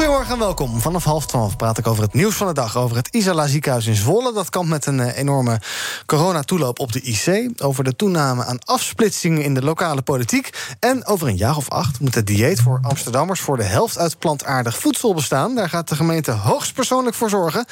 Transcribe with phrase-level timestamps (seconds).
[0.00, 0.80] Goedemorgen en welkom.
[0.80, 2.76] Vanaf half twaalf praat ik over het nieuws van de dag.
[2.76, 4.32] Over het Isala ziekenhuis in Zwolle.
[4.32, 5.60] Dat kampt met een eh, enorme
[6.06, 7.50] coronatoeloop op de IC.
[7.62, 10.50] Over de toename aan afsplitsingen in de lokale politiek.
[10.78, 13.40] En over een jaar of acht moet het dieet voor Amsterdammers...
[13.40, 15.54] voor de helft uit plantaardig voedsel bestaan.
[15.54, 17.64] Daar gaat de gemeente hoogstpersoonlijk voor zorgen.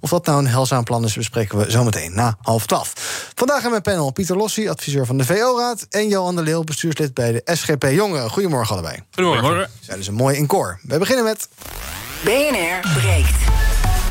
[0.00, 2.92] Of dat nou een helzaam plan is, bespreken we zometeen na half twaalf.
[3.34, 5.86] Vandaag in mijn panel Pieter Lossi, adviseur van de VO-raad...
[5.90, 8.30] en Johan de Leeuw, bestuurslid bij de SGP Jongeren.
[8.30, 8.98] Goedemorgen allebei.
[9.10, 9.70] Goedemorgen.
[9.80, 10.78] Zijn dus een mooi in koor.
[10.82, 11.48] We beginnen met...
[12.24, 13.63] BNR breekt.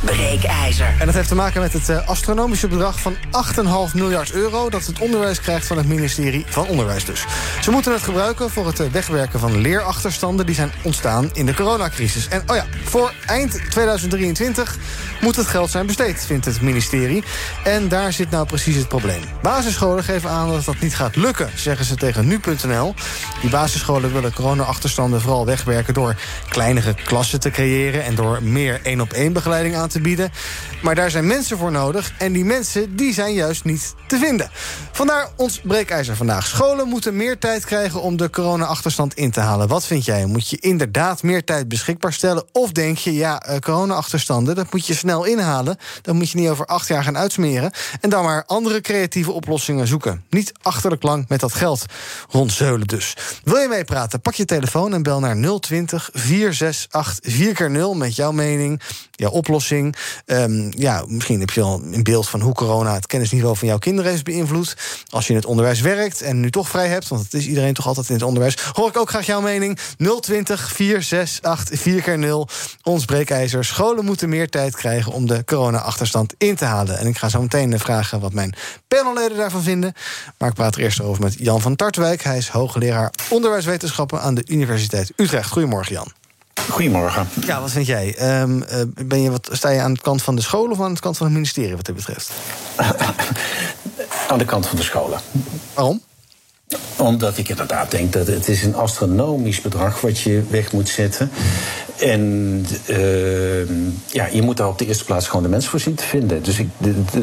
[0.06, 0.96] Breekijzer.
[1.00, 4.70] En dat heeft te maken met het eh, astronomische bedrag van 8,5 miljard euro...
[4.70, 7.26] dat het onderwijs krijgt van het ministerie van Onderwijs dus.
[7.62, 10.45] Ze moeten het gebruiken voor het eh, wegwerken van leerachterstanden...
[10.45, 12.28] die zijn ontstaan in de coronacrisis.
[12.28, 14.78] En oh ja, voor eind 2023
[15.22, 17.23] moet het geld zijn besteed, vindt het ministerie.
[17.64, 19.22] En daar zit nou precies het probleem.
[19.42, 22.94] Basisscholen geven aan dat dat niet gaat lukken, zeggen ze tegen nu.nl.
[23.42, 25.94] Die basisscholen willen corona-achterstanden vooral wegwerken...
[25.94, 26.16] door
[26.50, 28.04] kleinere klassen te creëren...
[28.04, 30.31] en door meer één-op-één begeleiding aan te bieden.
[30.81, 34.49] Maar daar zijn mensen voor nodig en die mensen die zijn juist niet te vinden.
[34.91, 36.47] Vandaar ons breekijzer vandaag.
[36.47, 39.67] Scholen moeten meer tijd krijgen om de corona-achterstand in te halen.
[39.67, 40.25] Wat vind jij?
[40.25, 42.44] Moet je inderdaad meer tijd beschikbaar stellen?
[42.52, 45.77] Of denk je, ja, uh, corona-achterstanden, dat moet je snel inhalen.
[46.02, 47.71] Dat moet je niet over acht jaar gaan uitsmeren.
[48.02, 50.23] En dan maar andere creatieve oplossingen zoeken.
[50.30, 51.86] Niet achterlijk lang met dat geld
[52.30, 53.17] rondzeulen dus.
[53.44, 54.21] Wil je meepraten?
[54.21, 59.83] Pak je telefoon en bel naar 020 468 4x0 met jouw mening, jouw oplossing.
[60.26, 63.78] Um, ja, misschien heb je al een beeld van hoe corona het kennisniveau van jouw
[63.78, 64.78] kinderen heeft beïnvloed.
[65.09, 67.73] Als je in het onderwijs werkt en nu toch vrij hebt, want het is iedereen
[67.73, 68.56] toch altijd in het onderwijs.
[68.73, 69.80] Hoor ik ook graag jouw mening.
[70.22, 72.54] 020 468 4x0.
[72.83, 73.66] Ons breekijzer.
[73.66, 76.98] Scholen moeten meer tijd krijgen om de corona-achterstand in te halen.
[76.98, 78.55] En ik ga zo meteen vragen wat mijn
[78.88, 79.94] panelleden daarvan vinden.
[80.38, 82.23] Maar ik praat er eerst over met Jan van Tartwijk.
[82.23, 85.52] Hij is hoogleraar onderwijswetenschappen aan de Universiteit Utrecht.
[85.52, 86.23] Goedemorgen, Jan.
[86.69, 87.27] Goedemorgen.
[87.45, 88.39] Ja, wat vind jij?
[88.41, 88.64] Um,
[88.95, 91.17] ben je wat, sta je aan de kant van de scholen of aan de kant
[91.17, 92.31] van het ministerie wat dit betreft?
[94.30, 95.19] aan de kant van de scholen.
[95.73, 96.02] Waarom?
[96.98, 101.32] Omdat ik inderdaad denk dat het is een astronomisch bedrag wat je weg moet zetten.
[102.00, 103.67] En uh,
[104.06, 106.44] ja, je moet daar op de eerste plaats gewoon de mensen voor zien te vinden.
[106.44, 106.67] Dus ik,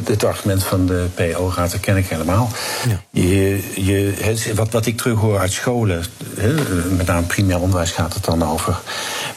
[0.05, 2.51] het argument van de PO-raad ken ik helemaal.
[2.89, 3.01] Ja.
[3.11, 4.15] Je, je,
[4.55, 6.05] wat, wat ik terughoor uit scholen,
[6.37, 6.55] he,
[6.97, 8.81] met name primair onderwijs gaat het dan over,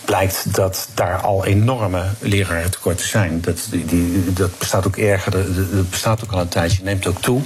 [0.06, 3.42] blijkt dat daar al enorme lerarentekorten zijn.
[3.42, 7.42] Dat, die, dat bestaat ook erger, dat bestaat ook al een tijdje, neemt ook toe.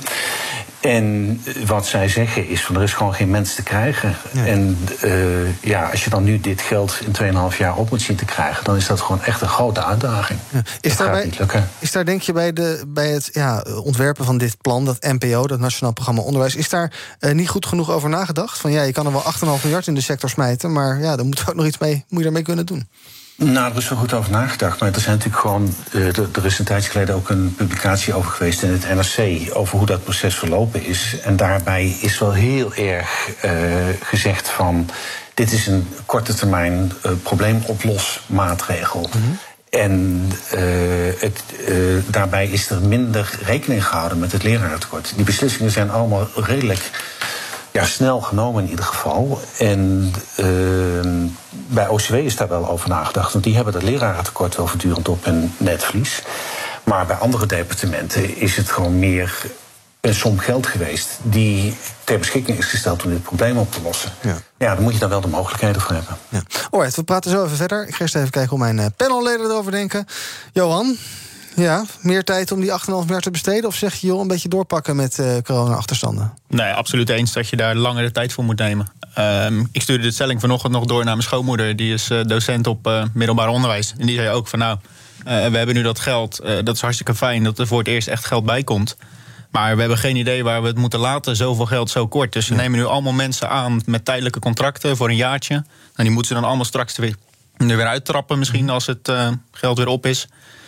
[0.87, 4.15] En wat zij zeggen is van er is gewoon geen mens te krijgen.
[4.33, 8.15] En uh, ja, als je dan nu dit geld in 2,5 jaar op moet zien
[8.15, 10.39] te krijgen, dan is dat gewoon echt een grote uitdaging.
[10.49, 10.61] Ja.
[10.81, 11.69] Is, dat daar niet lukken.
[11.79, 15.47] is daar denk je bij, de, bij het ja, ontwerpen van dit plan, dat NPO,
[15.47, 18.57] dat Nationaal Programma Onderwijs, is daar uh, niet goed genoeg over nagedacht?
[18.57, 21.25] Van ja, je kan er wel 8,5 miljard in de sector smijten, maar ja, dan
[21.25, 22.87] moet er ook nog iets mee, moet je daarmee kunnen doen.
[23.37, 24.79] Nou, er is wel goed over nagedacht.
[24.79, 25.73] Maar er zijn natuurlijk gewoon.
[25.91, 29.55] Uh, er is een tijdje geleden ook een publicatie over geweest in het NRC.
[29.55, 31.15] over hoe dat proces verlopen is.
[31.23, 33.51] En daarbij is wel heel erg uh,
[34.01, 34.89] gezegd van.
[35.33, 39.09] Dit is een korte termijn uh, probleemoplosmaatregel.
[39.13, 39.37] Mm -hmm.
[39.69, 40.25] En
[41.19, 41.43] het,
[42.07, 45.13] daarbij is er minder rekening gehouden met het lerarentekort.
[45.15, 46.89] Die beslissingen zijn allemaal redelijk
[47.77, 49.39] ja, snel genomen in ieder geval.
[49.57, 53.31] En uh, bij OCW is daar wel over nagedacht.
[53.31, 56.21] Want die hebben het lerarentekort wel voortdurend op hun netvlies.
[56.83, 59.45] Maar bij andere departementen is het gewoon meer
[60.01, 61.09] een som geld geweest...
[61.21, 64.11] die ter beschikking is gesteld om dit probleem op te lossen.
[64.21, 66.17] Ja, ja daar moet je dan wel de mogelijkheden voor hebben.
[66.29, 66.41] Ja.
[66.69, 67.87] Alright, we praten zo even verder.
[67.87, 70.05] Ik ga eerst even kijken hoe mijn eh, panelleden erover denken.
[70.53, 70.97] Johan,
[71.63, 73.69] ja, meer tijd om die 8,5 miljard te besteden?
[73.69, 76.33] Of zeg je, joh, een beetje doorpakken met uh, corona-achterstanden?
[76.47, 78.87] Nee, absoluut eens dat je daar langere tijd voor moet nemen.
[79.17, 81.75] Uh, ik stuurde de stelling vanochtend nog door naar mijn schoonmoeder.
[81.75, 83.93] Die is uh, docent op uh, middelbaar onderwijs.
[83.97, 84.77] En die zei ook van nou,
[85.23, 86.41] we hebben nu dat geld.
[86.63, 88.97] dat is hartstikke fijn dat er voor het eerst echt geld bij komt.
[89.51, 91.35] Maar we hebben geen idee waar we het moeten laten.
[91.35, 92.33] Zoveel geld zo kort.
[92.33, 95.55] Dus we nemen nu allemaal mensen aan met tijdelijke contracten voor een jaartje.
[95.95, 97.15] En die moeten ze dan allemaal straks er weer,
[97.57, 99.11] er weer uittrappen misschien als het
[99.51, 100.27] geld weer op is.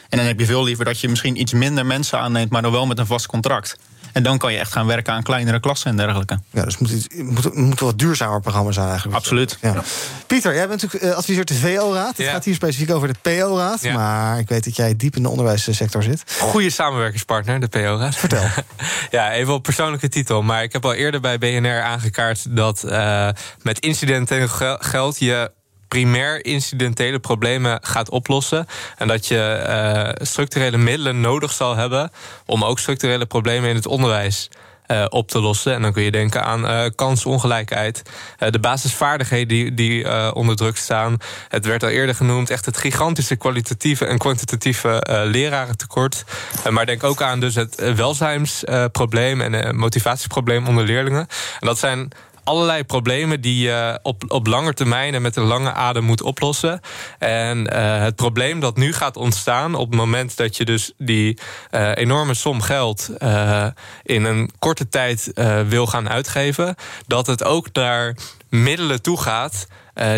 [0.10, 2.72] En dan heb je veel liever dat je misschien iets minder mensen aanneemt, maar dan
[2.72, 3.76] wel met een vast contract.
[4.14, 6.40] En dan kan je echt gaan werken aan kleinere klassen en dergelijke.
[6.52, 9.18] Ja, dus het moet, moet, moet wat duurzamer programma zijn eigenlijk.
[9.18, 9.58] Absoluut.
[9.62, 9.84] Ja.
[10.28, 12.18] Pieter, jij bent natuurlijk uh, adviseur de VO-raad.
[12.18, 12.32] Het Ja.
[12.32, 13.82] gaat hier specifiek over de PO-raad.
[13.82, 13.94] Ja.
[13.94, 16.24] Maar ik weet dat jij diep in de onderwijssector zit.
[16.40, 18.16] Goede samenwerkingspartner, de PO-raad.
[18.16, 18.44] Vertel.
[19.12, 20.42] ja, even op persoonlijke titel.
[20.42, 23.30] Maar ik heb al eerder bij BNR aangekaart dat eh,
[23.62, 25.52] met incidenteel gel- geld je
[25.90, 28.68] primair incidentele problemen gaat oplossen.
[28.98, 32.12] En dat je eh, structurele middelen nodig zal hebben
[32.46, 34.50] om ook structurele problemen in het onderwijs
[34.86, 35.74] eh, op te lossen.
[35.74, 38.02] En dan kun je denken aan eh, kansongelijkheid,
[38.50, 41.18] de basisvaardigheden die, die onder druk staan.
[41.48, 46.24] Het werd al eerder genoemd, echt het gigantische kwalitatieve en kwantitatieve lerarentekort.
[46.70, 51.28] Maar denk ook aan dus het welzijnsprobleem en het motivatieprobleem onder leerlingen.
[51.60, 52.12] En dat zijn
[52.50, 56.80] allerlei problemen die je op, op lange termijn en met een lange adem moet oplossen.
[57.20, 61.40] En eh, het probleem dat nu gaat ontstaan op het moment dat je dus die
[61.70, 63.68] eh, enorme som geld eh,
[64.04, 65.32] in een korte tijd
[65.68, 66.76] wil gaan uitgeven,
[67.08, 68.18] dat het ook naar
[68.50, 69.68] middelen toe gaat.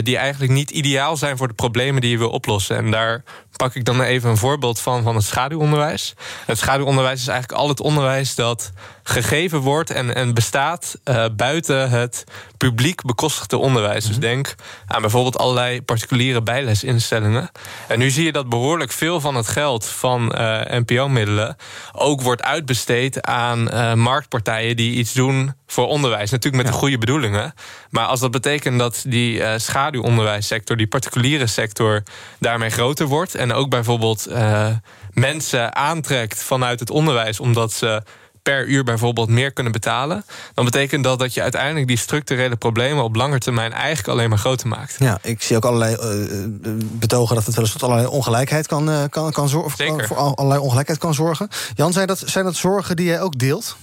[0.04, 2.78] die eigenlijk niet ideaal zijn voor de problemen die je wil oplossen.
[2.78, 3.24] En daar
[3.62, 6.14] pak ik dan even een voorbeeld van van het schaduwonderwijs.
[6.46, 8.72] Het schaduwonderwijs is eigenlijk al het onderwijs dat
[9.04, 12.24] gegeven wordt en, en bestaat eh, buiten het
[12.58, 14.06] publiek bekostigde onderwijs.
[14.06, 14.56] Dus denk
[14.88, 17.52] aan bijvoorbeeld allerlei particuliere bijlesinstellingen.
[17.88, 21.56] En nu zie je dat behoorlijk veel van het geld van eh, NPO-middelen
[21.92, 26.32] ook wordt uitbesteed aan eh, marktpartijen die iets doen voor onderwijs.
[26.32, 27.54] Natuurlijk met de goede bedoelingen.
[27.90, 32.04] Maar als dat betekent dat die schaduwonderwijssector, die particuliere sector,
[32.40, 33.36] daarmee groter wordt.
[33.36, 34.68] En ook bijvoorbeeld eh,
[35.12, 38.04] mensen aantrekt vanuit het onderwijs, omdat ze
[38.44, 40.26] per uur bijvoorbeeld meer kunnen betalen.
[40.54, 44.38] Dan betekent dat dat je uiteindelijk die structurele problemen op lange termijn eigenlijk alleen maar
[44.38, 44.96] groter maakt.
[45.00, 48.90] Ja, ik zie ook allerlei eh, betogen dat het wel eens tot allerlei ongelijkheid kan,
[48.90, 49.78] eh, kan, kan zorgen.
[49.78, 50.08] Zeker.
[50.08, 51.48] Voor al- allerlei ongelijkheid kan zorgen.
[51.76, 53.76] Jan, zijn dat, zijn dat zorgen die jij ook deelt?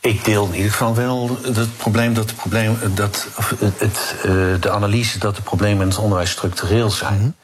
[0.00, 4.14] Ik deel in ieder geval wel het probleem dat de, probleem, dat, of het, het,
[4.22, 7.36] eh, de analyse dat de problemen in het onderwijs structureel zijn.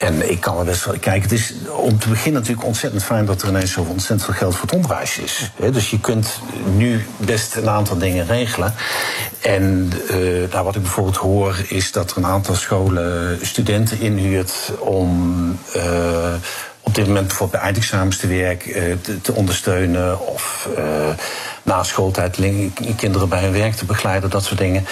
[0.00, 0.98] En ik kan er best wel.
[0.98, 4.34] Kijk, het is om te beginnen natuurlijk ontzettend fijn dat er ineens zo ontzettend veel
[4.34, 5.50] geld voor het onderwijs is.
[5.72, 6.40] Dus je kunt
[6.76, 8.74] nu best een aantal dingen regelen.
[9.40, 10.16] En eh,
[10.52, 15.58] nou, wat ik bijvoorbeeld hoor, is dat er een aantal scholen studenten inhuurt om.
[15.72, 16.34] eh,
[16.82, 20.28] op dit moment bijvoorbeeld bij eindexamens te werk eh, te, te ondersteunen.
[20.28, 20.68] Of
[21.62, 22.38] na schooltijd
[22.96, 24.86] kinderen bij hun werk te begeleiden, dat soort dingen.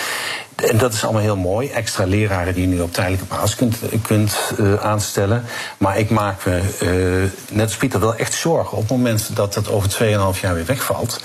[0.57, 1.69] En dat is allemaal heel mooi.
[1.69, 5.45] Extra leraren die je nu op tijdelijke basis kunt, kunt eh, aanstellen.
[5.79, 9.55] Maar ik maak me, eh, net als Pieter, wel echt zorgen op het moment dat
[9.55, 11.21] dat over 2,5 jaar weer wegvalt.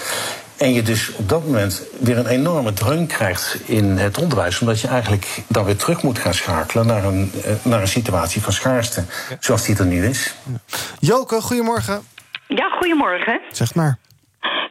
[0.58, 4.60] En je dus op dat moment weer een enorme dreun krijgt in het onderwijs.
[4.60, 8.42] Omdat je eigenlijk dan weer terug moet gaan schakelen naar een, eh, naar een situatie
[8.42, 9.04] van schaarste.
[9.40, 10.34] Zoals die er nu is.
[11.00, 12.02] Joke, goedemorgen.
[12.48, 13.42] Ja, goedemorgen.
[13.52, 13.98] Zeg maar.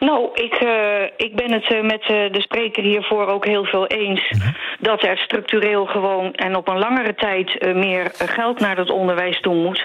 [0.02, 3.86] Nou, ik, eh, ik ben het eh, met eh, de spreker hiervoor ook heel veel
[3.86, 4.30] eens.
[4.78, 9.54] Dat er structureel gewoon en op een langere tijd meer geld naar het onderwijs toe
[9.54, 9.84] moet.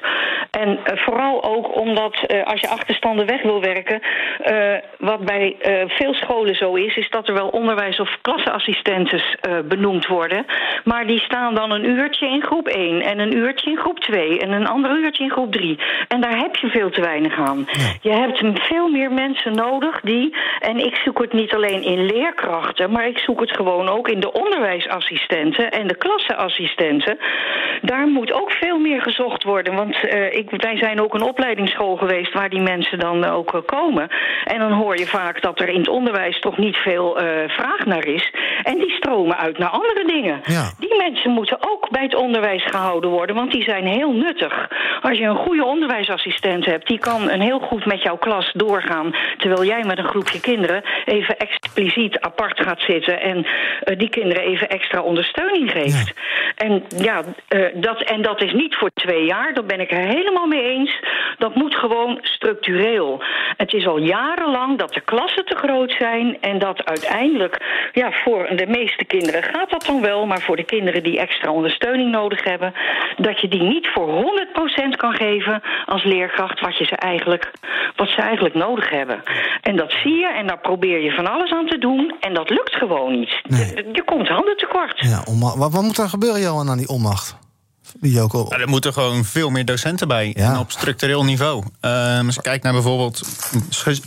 [0.51, 4.01] En vooral ook omdat als je achterstanden weg wil werken.
[4.97, 5.55] wat bij
[5.87, 9.35] veel scholen zo is, is dat er wel onderwijs- of klasseassistentes
[9.65, 10.45] benoemd worden.
[10.83, 14.39] Maar die staan dan een uurtje in groep 1 en een uurtje in groep 2
[14.39, 15.79] en een ander uurtje in groep 3.
[16.07, 17.67] En daar heb je veel te weinig aan.
[18.01, 22.91] Je hebt veel meer mensen nodig die, en ik zoek het niet alleen in leerkrachten,
[22.91, 27.17] maar ik zoek het gewoon ook in de onderwijsassistenten en de klasseassistenten.
[27.81, 29.75] Daar moet ook veel meer gezocht worden.
[29.75, 33.61] Want eh, ik, wij zijn ook een opleidingsschool geweest waar die mensen dan ook eh,
[33.65, 34.07] komen.
[34.43, 37.85] En dan hoor je vaak dat er in het onderwijs toch niet veel eh, vraag
[37.85, 38.33] naar is.
[38.63, 40.41] En die stromen uit naar andere dingen.
[40.43, 40.71] Ja.
[40.79, 44.67] Die mensen moeten ook bij het onderwijs gehouden worden, want die zijn heel nuttig.
[45.01, 49.15] Als je een goede onderwijsassistent hebt, die kan een heel goed met jouw klas doorgaan.
[49.37, 53.45] Terwijl jij met een groepje kinderen even expliciet apart gaat zitten en
[53.83, 56.13] eh, die kinderen even extra ondersteuning geeft.
[56.55, 59.97] En ja, eh, dat, en dat is niet voor twee jaar, daar ben ik er
[59.97, 60.99] helemaal mee eens.
[61.37, 63.23] Dat moet gewoon structureel.
[63.57, 67.57] Het is al jarenlang dat de klassen te groot zijn en dat uiteindelijk,
[67.93, 71.51] ja, voor de meeste kinderen gaat dat dan wel, maar voor de kinderen die extra
[71.51, 72.73] ondersteuning nodig hebben,
[73.17, 77.51] dat je die niet voor 100% kan geven als leerkracht wat, je ze eigenlijk,
[77.95, 79.21] wat ze eigenlijk nodig hebben.
[79.61, 82.49] En dat zie je en daar probeer je van alles aan te doen en dat
[82.49, 83.41] lukt gewoon niet.
[83.43, 83.75] Nee.
[83.75, 84.99] Je, je komt handen tekort.
[84.99, 85.23] Ja,
[85.57, 87.46] wat, wat moet er gebeuren, Johan, aan die onmacht?
[88.01, 88.45] Joko.
[88.49, 90.33] Nou, er moeten gewoon veel meer docenten bij.
[90.35, 90.53] Ja.
[90.53, 91.63] En op structureel niveau.
[91.79, 93.21] Ehm, als je kijkt naar bijvoorbeeld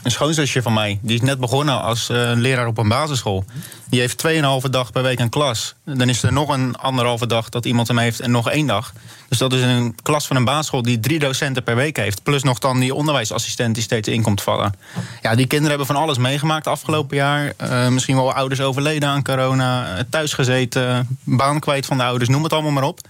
[0.03, 0.99] een schoonzusje van mij.
[1.03, 3.45] Die is net begonnen als eh, leraar op een basisschool.
[3.89, 5.75] Die heeft 2,5 dag per week een klas.
[5.85, 8.93] Dan is er nog een anderhalve dag dat iemand hem heeft en nog één dag.
[9.29, 12.23] Dus dat is een klas van een basisschool die drie docenten per week heeft.
[12.23, 14.75] Plus nog dan die onderwijsassistent die steeds in komt vallen.
[15.23, 17.53] Ja, die kinderen hebben van alles meegemaakt afgelopen jaar.
[17.57, 19.97] Eh, misschien wel ouders overleden aan corona.
[19.97, 23.01] eh, thuis gezeten, baan kwijt van de ouders, noem het allemaal maar op.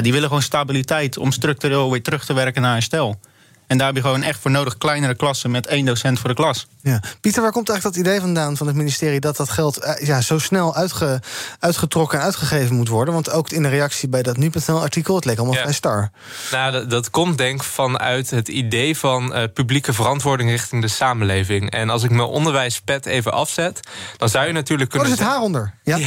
[0.00, 3.20] Die willen gewoon stabiliteit om structureel weer terug te werken naar herstel.
[3.66, 6.34] En daar heb je gewoon echt voor nodig kleinere klassen met één docent voor de
[6.34, 6.66] klas.
[6.82, 7.00] Ja.
[7.20, 10.20] Pieter, waar komt eigenlijk dat idee vandaan van het ministerie dat dat geld eh, ja,
[10.20, 11.20] zo snel uitge,
[11.58, 13.14] uitgetrokken en uitgegeven moet worden?
[13.14, 15.60] Want ook in de reactie bij dat nu.nl-artikel, het leek allemaal Ja.
[15.60, 16.10] vrij star.
[16.50, 20.88] Nou, dat, dat komt denk ik vanuit het idee van eh, publieke verantwoording richting de
[20.88, 21.70] samenleving.
[21.70, 23.80] En als ik mijn onderwijspet even afzet,
[24.16, 25.74] dan zou je natuurlijk Oh, kunnen zit haar onder.
[25.84, 25.98] Ja.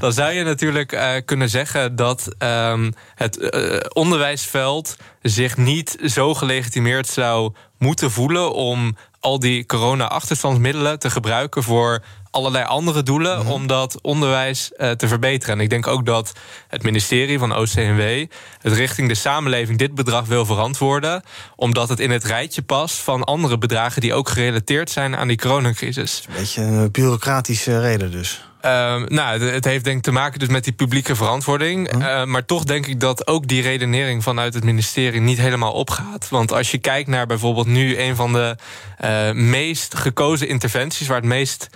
[0.00, 3.38] dan zou je natuurlijk eh, kunnen zeggen dat ehm, het
[3.94, 12.02] onderwijsveld zich niet zo gelegitimeerd zou moeten voelen om al die corona-achterstandsmiddelen te gebruiken voor
[12.30, 15.54] allerlei andere doelen om dat onderwijs eh, te verbeteren.
[15.54, 16.32] En ik denk ook dat
[16.68, 18.26] het ministerie van OCMW
[18.58, 21.22] het richting de samenleving dit bedrag wil verantwoorden,
[21.56, 25.38] omdat het in het rijtje past van andere bedragen die ook gerelateerd zijn aan die
[25.38, 26.24] coronacrisis.
[26.28, 28.49] Een beetje een bureaucratische reden dus.
[28.60, 31.88] Ehm, nou, het- heeft denk ik te maken dus met die publieke verantwoording.
[31.88, 36.28] Eh, maar toch denk ik dat ook die redenering vanuit het ministerie niet helemaal opgaat.
[36.28, 38.56] Want als je kijkt naar bijvoorbeeld nu een van de
[38.98, 41.68] eh, meest gekozen interventies, waar het meest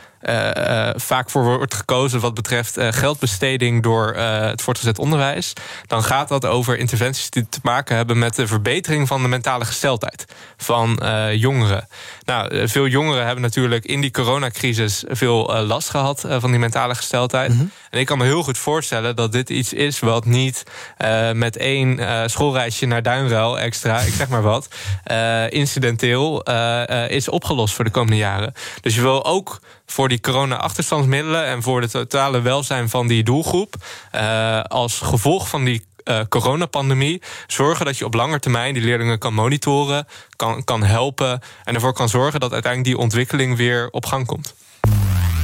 [0.96, 5.52] vaak voor wordt gekozen wat betreft eh, geldbesteding door eh, het voortgezet onderwijs,
[5.86, 9.64] dan gaat dat over interventies die te maken hebben met de verbetering van de mentale
[9.64, 10.24] gesteldheid
[10.56, 11.88] van eh, jongeren.
[12.24, 16.50] Nou, eh, veel jongeren hebben natuurlijk in die coronacrisis veel eh, last gehad eh, van
[16.50, 17.52] die mentale gesteldheid.
[17.90, 20.62] En ik kan me heel goed voorstellen dat dit iets is wat niet
[20.96, 24.68] eh, met één eh, schoolreisje naar Duinruil extra, ik zeg maar wat,
[25.04, 28.52] eh, incidenteel eh, eh, is opgelost voor de komende jaren.
[28.80, 33.74] Dus je wil ook voor die corona-achterstandsmiddelen en voor het totale welzijn van die doelgroep,
[34.10, 37.22] eh, als gevolg van die eh, coronapandemie.
[37.46, 41.40] Zorgen dat je op lange termijn die leerlingen kan monitoren, kan, kan helpen.
[41.64, 44.54] En ervoor kan zorgen dat uiteindelijk die ontwikkeling weer op gang komt.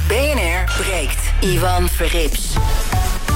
[0.07, 1.19] BNR breekt.
[1.39, 2.53] Ivan Verrips.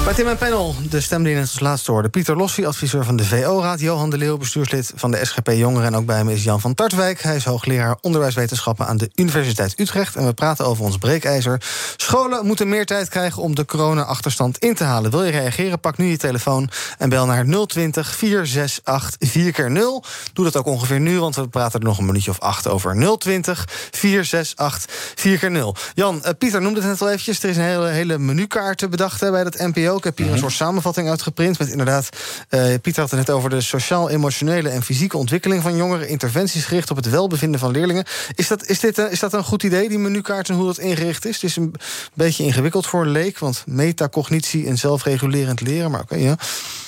[0.05, 2.09] Bij Tim en Panel, de stem die net als laatste hoorde.
[2.09, 3.79] Pieter Lossie, adviseur van de VO-raad.
[3.79, 5.87] Johan de Leeuw, bestuurslid van de SGP Jongeren.
[5.87, 7.21] En ook bij hem is Jan van Tartwijk.
[7.21, 10.15] Hij is hoogleraar onderwijswetenschappen aan de Universiteit Utrecht.
[10.15, 11.61] En we praten over ons breekijzer.
[11.97, 15.11] Scholen moeten meer tijd krijgen om de corona-achterstand in te halen.
[15.11, 15.79] Wil je reageren?
[15.79, 20.07] Pak nu je telefoon en bel naar 020 468 4x0.
[20.33, 23.17] Doe dat ook ongeveer nu, want we praten er nog een minuutje of acht over.
[23.17, 24.85] 020 468
[25.15, 25.91] 4x0.
[25.93, 27.43] Jan, eh, Pieter noemde het net al eventjes.
[27.43, 29.93] Er is een hele, hele menukaart bedacht bij dat NPO.
[29.97, 31.59] Ik heb hier een soort samenvatting uitgeprint.
[31.59, 32.09] Met inderdaad,
[32.49, 36.07] eh, Pieter had het net over de sociaal-emotionele en fysieke ontwikkeling van jongeren.
[36.07, 38.05] Interventies gericht op het welbevinden van leerlingen.
[38.35, 40.77] Is dat, is dit, eh, is dat een goed idee, die menukaart en hoe dat
[40.77, 41.33] ingericht is?
[41.35, 41.73] Het is een
[42.13, 45.91] beetje ingewikkeld voor een leek, want metacognitie en zelfregulerend leren.
[45.91, 46.35] Maar oké, ja.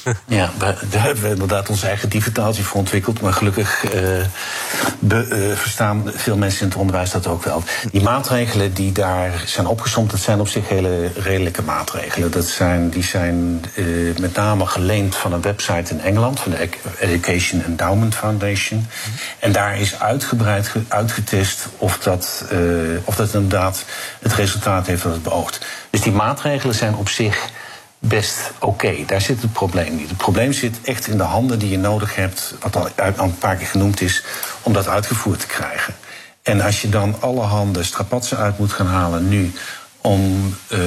[0.27, 3.21] Ja, daar hebben we inderdaad onze eigen digitatie voor ontwikkeld.
[3.21, 4.01] Maar gelukkig eh,
[4.99, 7.63] be- verstaan veel mensen in het onderwijs dat ook wel.
[7.91, 12.31] Die maatregelen die daar zijn opgesomd, dat zijn op zich hele redelijke maatregelen.
[12.31, 13.85] Dat zijn, die zijn eh,
[14.19, 18.87] met name geleend van een website in Engeland, van de Education Endowment Foundation.
[19.39, 22.57] En daar is uitgebreid ge- uitgetest of dat, eh,
[23.03, 23.85] of dat inderdaad
[24.21, 25.65] het resultaat heeft dat het beoogt.
[25.89, 27.49] Dus die maatregelen zijn op zich
[27.99, 28.95] best oké.
[29.05, 30.09] Daar zit het probleem niet.
[30.09, 33.55] Het probleem zit echt in de handen die je nodig hebt, wat al een paar
[33.55, 34.23] keer genoemd is,
[34.61, 35.95] om dat uitgevoerd te krijgen.
[36.43, 39.51] En als je dan allerhande strapatsen uit moet gaan halen nu
[40.07, 40.79] om eh,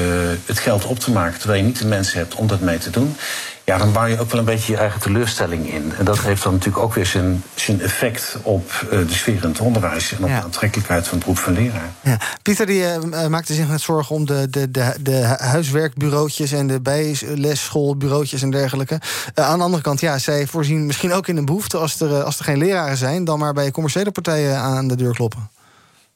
[0.47, 2.91] het geld op te maken, terwijl je niet de mensen hebt om dat mee te
[2.91, 3.17] doen.
[3.65, 5.93] Ja, dan bouw je ook wel een beetje je eigen teleurstelling in.
[5.99, 9.49] En dat heeft dan natuurlijk ook weer zijn, zijn effect op eh, de sfeer in
[9.49, 10.39] het onderwijs en op Ja.
[10.39, 11.93] de aantrekkelijkheid van het beroep van leraar.
[12.00, 12.19] Ja.
[12.43, 16.81] Pieter die, eh, maakte zich net zorgen om de, de, de, de huiswerkbureautjes en de
[16.81, 19.00] bijlesschoolbureautjes en dergelijke.
[19.35, 22.39] Aan de andere kant, ja, zij voorzien misschien ook in een behoefte als er, als
[22.39, 25.50] er geen leraren zijn, dan maar bij commerciële partijen aan de deur kloppen.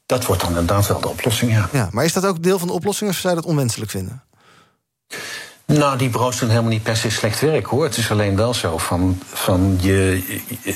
[0.07, 1.69] Dat wordt dan inderdaad wel de oplossing, ja.
[1.73, 4.23] Ja, maar is dat ook deel van de oplossing of zou je dat onwenselijk vinden?
[5.67, 7.85] Nou, die bureaus doen helemaal niet per se slecht werk hoor.
[7.85, 10.23] Het is alleen wel zo van, van je,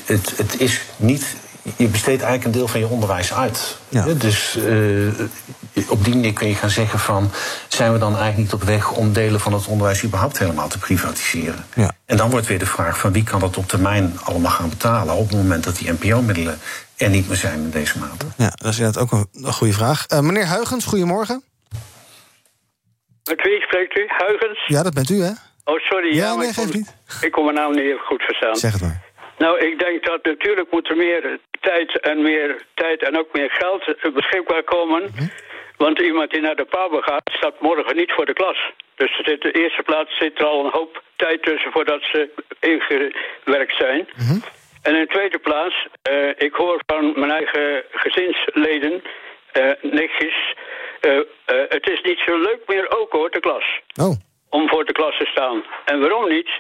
[0.05, 1.37] het, het is niet.
[1.77, 3.77] Je besteedt eigenlijk een deel van je onderwijs uit.
[3.89, 4.05] Ja.
[4.05, 7.31] Dus eh, op die manier kun je gaan zeggen van...
[7.69, 10.79] zijn we dan eigenlijk niet op weg om delen van het onderwijs überhaupt helemaal te
[10.79, 11.65] privatiseren?
[11.75, 11.91] Ja.
[12.05, 15.15] En dan wordt weer de vraag van wie kan dat op termijn allemaal gaan betalen...
[15.15, 16.59] op het moment dat die NPO-middelen
[16.99, 18.26] er niet meer zijn in deze mate.
[18.37, 20.07] Ja, dat is inderdaad ook een, een goede vraag.
[20.07, 21.43] Eh, meneer Huigens, goedemorgen.
[23.31, 24.05] Met wie spreekt u?
[24.09, 24.67] Huigens?
[24.67, 25.31] Ja, dat bent u, hè?
[25.64, 26.14] Oh, sorry.
[26.14, 26.97] Ja, maar nee, ik geeft kon- niet.
[27.21, 28.57] Ik kon mijn naam niet even goed verstaan.
[28.57, 29.02] Zeg het maar.
[29.38, 33.50] Nou, ik denk dat natuurlijk moet er meer tijd en meer tijd en ook meer
[33.50, 35.02] geld beschikbaar komen.
[35.02, 35.26] Mhm.
[35.76, 38.73] Want iemand die naar de Pabo gaat, staat morgen niet voor de klas.
[38.97, 42.31] Dus er zit, de eerste plaats zit er al een hoop tijd tussen voordat ze
[42.61, 44.09] ingewerkt zijn.
[44.17, 44.38] Mhm.
[44.83, 49.03] En in de tweede plaats, eh, ik hoor van mijn eigen gezinsleden,
[49.53, 50.55] eh nichtjes,
[51.01, 51.19] eh,
[51.69, 54.17] het is niet zo leuk meer ook hoor, de klas Oh,
[54.51, 55.65] om voor de klas te staan.
[55.85, 56.51] En waarom niet?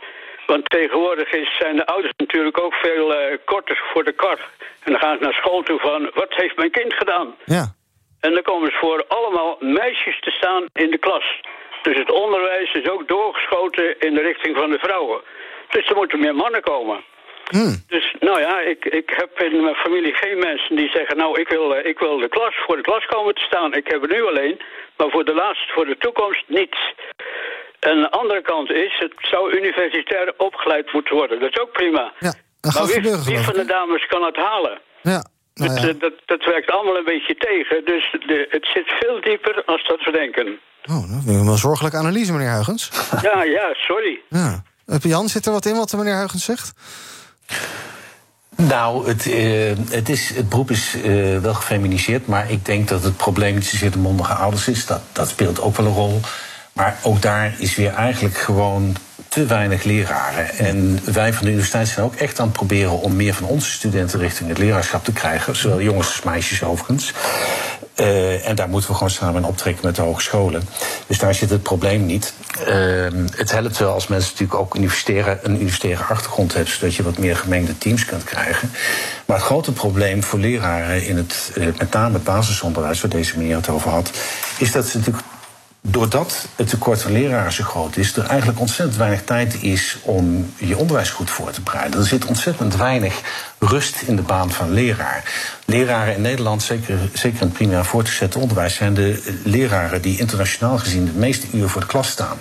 [0.46, 4.38] Want tegenwoordig is, zijn de ouders natuurlijk ook veel korter voor de kar.
[4.84, 7.34] En dan gaan ze naar school toe van, wat heeft mijn kind gedaan?
[7.44, 7.76] ja.
[8.20, 11.40] En dan komen ze voor allemaal meisjes te staan in de klas.
[11.82, 15.20] Dus het onderwijs is ook doorgeschoten in de richting van de vrouwen.
[15.70, 17.04] Dus er moeten meer mannen komen.
[17.86, 21.16] Dus nou ja, ik, ik heb in mijn familie geen mensen die zeggen...
[21.16, 23.74] nou, ik wil, eh, ik wil de klas, voor de klas komen te staan.
[23.74, 24.60] Ik heb er nu alleen,
[24.96, 26.76] maar voor de laatste, voor de toekomst niet.
[27.80, 31.40] En de andere kant is, het zou universitair opgeleid moeten worden.
[31.40, 32.12] Dat is ook prima.
[32.18, 34.78] Ja, dat maar wie, gebeuren wie geloof van de dames kan het halen?
[35.02, 35.88] Ja, nou ja.
[35.88, 37.84] eh, dat, dat werkt allemaal een beetje tegen.
[37.84, 40.58] Dus de, het zit veel dieper als dat we denken.
[40.90, 42.90] Oh, dat wel een zorgelijke analyse, meneer Huygens.
[43.22, 44.20] Ja, ja, sorry.
[44.28, 44.62] Ja.
[45.00, 46.72] Jan, zit er wat in wat de meneer Huygens zegt?
[48.56, 53.02] Nou, het, eh, het, is, het beroep is eh, wel gefeminiseerd, maar ik denk dat
[53.02, 54.86] het probleem niet zozeer de mondige ouders is.
[54.86, 56.20] Dat, dat speelt ook wel een rol.
[56.72, 58.96] Maar ook daar is weer eigenlijk gewoon
[59.28, 60.50] te weinig leraren.
[60.58, 63.70] En wij van de universiteit zijn ook echt aan het proberen om meer van onze
[63.70, 65.56] studenten richting het leraarschap te krijgen.
[65.56, 67.12] Zowel jongens als meisjes overigens.
[67.98, 70.68] Eh, en daar moeten we gewoon samen optrekken met de hogescholen.
[71.06, 72.32] Dus daar zit het probleem niet.
[72.66, 72.74] Eh,
[73.30, 74.82] het helpt wel als mensen natuurlijk ook een
[75.44, 78.70] universitaire achtergrond hebben, zodat je wat meer gemengde teams kunt krijgen.
[79.26, 83.38] Maar het grote probleem voor leraren in het, eh, met name het basisonderwijs, waar deze
[83.38, 84.10] meneer het over had,
[84.58, 85.24] is dat ze natuurlijk
[85.80, 90.52] doordat het tekort van leraren zo groot is, er eigenlijk ontzettend weinig tijd is om
[90.56, 92.00] je onderwijs goed voor te bereiden.
[92.00, 93.20] Er zit ontzettend weinig
[93.58, 95.32] rust in de baan van leraar.
[95.64, 100.78] Leraren in Nederland, zeker, zeker in het primair voortgezet onderwijs, zijn de leraren die internationaal
[100.78, 102.38] gezien de meeste uren voor de klas staan.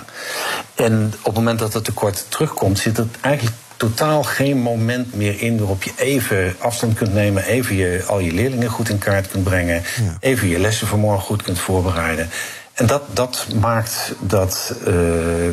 [0.76, 5.42] En op het moment dat het tekort terugkomt, zit er eigenlijk totaal geen moment meer
[5.42, 9.28] in waarop je even afstand kunt nemen, even je, al je leerlingen goed in kaart
[9.28, 9.84] kunt brengen,
[10.20, 12.30] even je lessen voor morgen goed kunt voorbereiden.
[12.78, 14.94] En dat, dat maakt dat eh,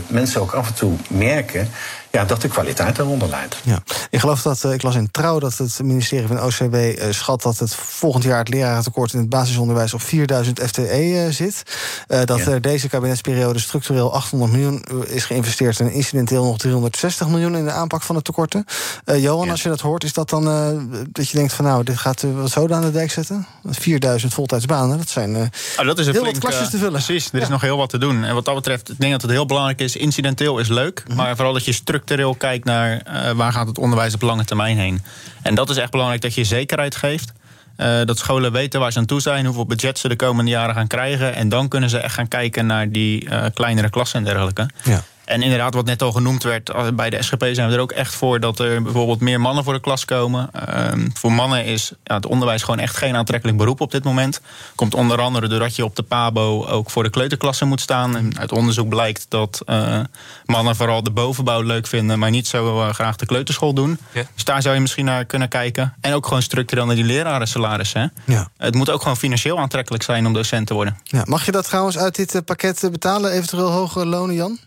[0.06, 1.68] mensen ook af en toe merken
[2.14, 3.56] ja, dat de kwaliteit daaronder leidt.
[3.62, 3.82] Ja.
[4.10, 7.42] Ik geloof dat, eh, ik las in Trouw dat het ministerie van OCW eh, schat
[7.42, 11.62] dat het volgend jaar het lerarentekort in het basisonderwijs op 4000 FTE eh, zit.
[12.06, 12.46] Eh, dat Ja.
[12.50, 17.70] er deze kabinetsperiode structureel 800 miljoen is geïnvesteerd en incidenteel nog 360 miljoen in de
[17.72, 18.64] aanpak van de tekorten.
[19.04, 19.50] Eh, Johan, Ja.
[19.50, 20.68] als je dat hoort, is dat dan eh,
[21.12, 23.46] dat je denkt van nou, dit gaat eh, wat zoden aan de dijk zetten?
[23.64, 25.36] 4000 voltijdsbanen, dat zijn.
[25.36, 25.42] eh,
[25.76, 26.92] Ah, dat is een Heel wat klasjes te vullen.
[27.02, 27.48] Precies, er is Ja.
[27.52, 28.24] nog heel wat te doen.
[28.24, 29.96] En wat dat betreft, ik denk dat het heel belangrijk is.
[29.96, 31.16] Incidenteel is leuk, Mhm.
[31.16, 32.02] maar vooral dat je structureel
[32.38, 35.02] kijkt naar eh, waar gaat het onderwijs op lange termijn heen.
[35.42, 37.32] En dat is echt belangrijk dat je zekerheid geeft.
[37.76, 40.74] Eh, dat scholen weten waar ze aan toe zijn, hoeveel budget ze de komende jaren
[40.74, 41.34] gaan krijgen.
[41.34, 44.68] En dan kunnen ze echt gaan kijken naar die eh, kleinere klassen en dergelijke.
[44.82, 45.02] Ja.
[45.24, 47.92] En inderdaad, wat net al genoemd werd, eh, bij de SGP zijn we er ook
[47.92, 50.48] echt voor dat er bijvoorbeeld meer mannen voor de klas komen.
[50.52, 54.40] Ehm, voor mannen is ja, het onderwijs gewoon echt geen aantrekkelijk beroep op dit moment.
[54.74, 58.16] Komt onder andere doordat je op de PABO ook voor de kleuterklasse moet staan.
[58.16, 60.00] En uit onderzoek blijkt dat eh,
[60.46, 63.98] mannen vooral de bovenbouw leuk vinden, maar niet zo eh, graag de kleuterschool doen.
[64.12, 64.22] Ja.
[64.34, 65.94] Dus daar zou je misschien naar kunnen kijken.
[66.00, 68.00] En ook gewoon structureel naar die lerarensalarissen.
[68.00, 68.32] hè.
[68.32, 68.48] Ja.
[68.56, 70.98] Het moet ook gewoon financieel aantrekkelijk zijn om docent te worden.
[71.04, 71.22] Ja.
[71.24, 74.58] Mag je dat trouwens uit dit pakket betalen, eventueel hogere lonen, Jan?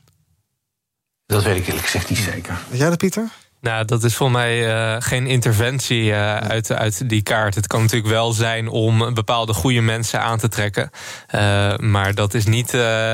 [1.28, 2.58] Dat weet ik eerlijk gezegd niet zeker.
[2.70, 3.30] Weet jij dat, Pieter?
[3.62, 7.56] Nou, dat is volgens mij eh, geen interventie eh, uit, uit die kaart.
[7.56, 10.90] Het kan natuurlijk wel zijn om bepaalde goede mensen aan te trekken.
[11.28, 12.74] Eh, maar dat is niet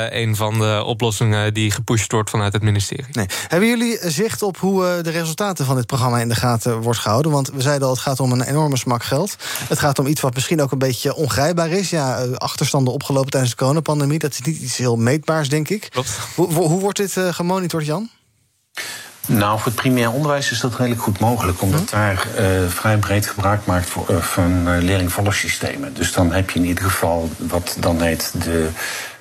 [0.09, 3.05] een van de oplossingen die gepusht wordt vanuit het ministerie.
[3.11, 3.25] Nee.
[3.47, 7.31] Hebben jullie zicht op hoe de resultaten van dit programma in de gaten wordt gehouden?
[7.31, 9.35] Want we zeiden al, het gaat om een enorme smak geld.
[9.67, 11.89] Het gaat om iets wat misschien ook een beetje ongrijpbaar is.
[11.89, 14.19] Ja, achterstanden opgelopen tijdens de coronapandemie.
[14.19, 15.87] Dat is niet iets heel meetbaars, denk ik.
[15.89, 16.09] Klopt.
[16.35, 18.09] Hoe, hoe, wordt dit gemonitord, Jan?
[19.27, 23.27] Nou, voor het primair onderwijs is dat redelijk goed mogelijk, omdat daar eh, vrij breed
[23.27, 25.93] gebruik maakt voor, eh, van uh, leerlingvollersystemen.
[25.93, 28.69] Dus dan heb je in ieder geval wat dan heet de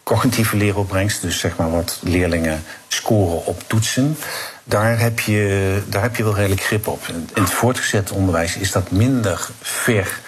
[0.03, 4.17] cognitieve leeropbrengst, dus zeg maar wat leerlingen scoren op toetsen.
[4.65, 7.09] Daar heb je, daar heb je wel redelijk grip op.
[7.35, 10.21] In het voortgezet onderwijs is dat minder ver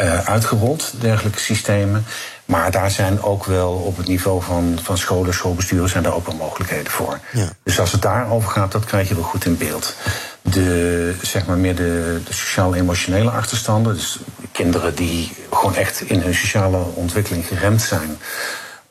[0.00, 2.04] uh, uitgerold, dergelijke systemen.
[2.50, 6.26] Maar daar zijn ook wel op het niveau van, van scholen, schoolbesturen, zijn daar ook
[6.26, 7.18] wel mogelijkheden voor.
[7.32, 7.48] Ja.
[7.62, 9.94] Dus als het daarover gaat, dat krijg je wel goed in beeld.
[10.42, 14.18] De, zeg maar meer de, de sociaal-emotionele achterstanden, dus
[14.52, 18.18] kinderen die gewoon echt in hun sociale ontwikkeling geremd zijn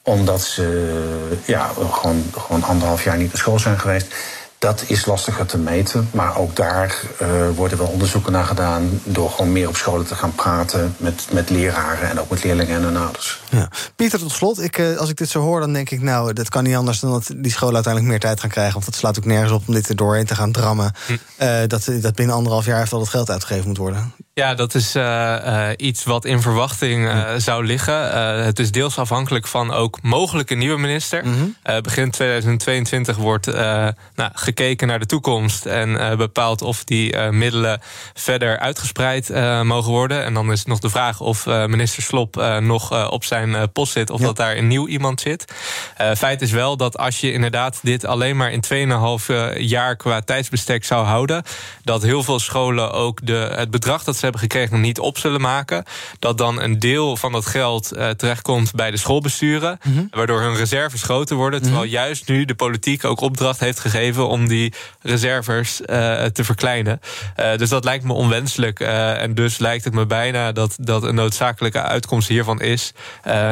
[0.02, 0.94] omdat ze
[1.46, 4.16] ja, gewoon, gewoon anderhalf jaar niet naar school zijn geweest.
[4.60, 9.02] Dat is lastiger te meten, maar ook daar uh, worden wel onderzoeken naar gedaan...
[9.04, 12.10] door gewoon meer op scholen te gaan praten met, met leraren...
[12.10, 13.42] en ook met leerlingen en hun ouders.
[13.50, 13.70] Ja.
[13.96, 16.02] Pieter, tot slot, ik, uh, als ik dit zo hoor, dan denk ik...
[16.02, 18.74] nou, dat kan niet anders dan dat die scholen uiteindelijk meer tijd gaan krijgen...
[18.74, 20.92] want dat slaat ook nergens op om dit er doorheen te gaan drammen.
[21.06, 21.14] Hm.
[21.14, 24.14] Uh, dat, dat binnen anderhalf jaar heeft al het geld uitgegeven moet worden.
[24.40, 24.96] Ja, dat is
[25.76, 27.40] iets wat in verwachting hm.
[27.40, 28.12] zou liggen.
[28.46, 31.26] het is deels afhankelijk van ook mogelijke nieuwe minister.
[31.26, 31.82] Mm -hmm.
[31.82, 33.46] begin 2022 wordt
[34.16, 37.82] nou, gekeken naar de toekomst en bepaalt of die middelen
[38.14, 39.30] verder uitgespreid
[39.64, 40.24] mogen worden.
[40.24, 44.20] En dan is nog de vraag of minister Slop nog op zijn post zit of
[44.20, 44.26] ja.
[44.26, 45.54] dat daar een nieuw iemand zit.
[46.16, 48.64] feit is wel dat als je inderdaad dit alleen maar in
[49.54, 51.44] 2,5 jaar qua tijdsbestek zou houden,
[51.84, 55.42] dat heel veel scholen ook de, het bedrag dat ze hebben gekregen niet op zullen
[55.42, 55.84] maken.
[56.20, 57.88] Dat dan een deel van dat geld
[58.18, 60.08] terechtkomt bij de schoolbesturen, mm -hmm.
[60.12, 61.62] waardoor hun reserves groter worden.
[61.62, 61.98] Terwijl mm -hmm.
[61.98, 65.88] juist nu de politiek ook opdracht heeft gegeven om die reserves uh,
[66.24, 67.00] te verkleinen.
[67.40, 68.80] Uh, dus dat lijkt me onwenselijk.
[68.80, 72.94] En dus lijkt het me bijna dat, dat een noodzakelijke uitkomst hiervan is.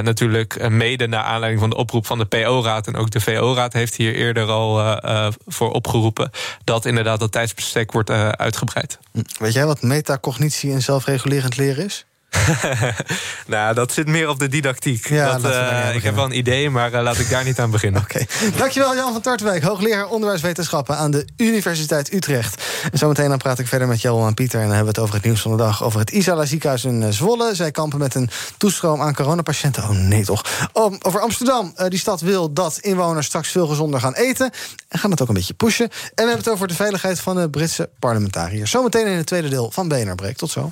[0.01, 2.87] natuurlijk mede naar aanleiding van de oproep van de PO-raad.
[2.87, 4.99] En ook de VO-raad heeft hier eerder al
[5.47, 6.31] voor opgeroepen.
[6.63, 8.99] Dat inderdaad dat tijdsbestek wordt uitgebreid.
[9.39, 12.06] Weet jij wat metacognitie en zelfregulerend leren is?
[13.47, 15.09] nou, dat zit meer op de didactiek.
[15.09, 17.71] Ja, dat, uh, ik heb wel een idee, maar uh, laat ik daar niet aan
[17.71, 18.01] beginnen.
[18.07, 18.25] Oké.
[18.31, 18.51] Okay.
[18.57, 22.63] Dankjewel Jan van Tartwijk, hoogleraar onderwijswetenschappen aan de Universiteit Utrecht.
[22.91, 24.59] En zometeen dan praat ik verder met Johan en Pieter.
[24.59, 25.83] En dan hebben we het over het nieuws van de dag.
[25.83, 27.55] Over het Isala ziekenhuis in eh, Zwolle.
[27.55, 29.83] Zij kampen met een toestroom aan coronapatiënten.
[29.83, 30.69] Oh nee toch.
[30.73, 31.73] Oh, over Amsterdam.
[31.77, 34.51] Uh, die stad wil dat inwoners straks veel gezonder gaan eten.
[34.87, 35.85] En gaan het ook een beetje pushen.
[35.85, 38.71] En we hebben het over de veiligheid van de Britse parlementariërs.
[38.71, 40.35] Zometeen in het tweede deel van BNR Break.
[40.35, 40.71] Tot zo.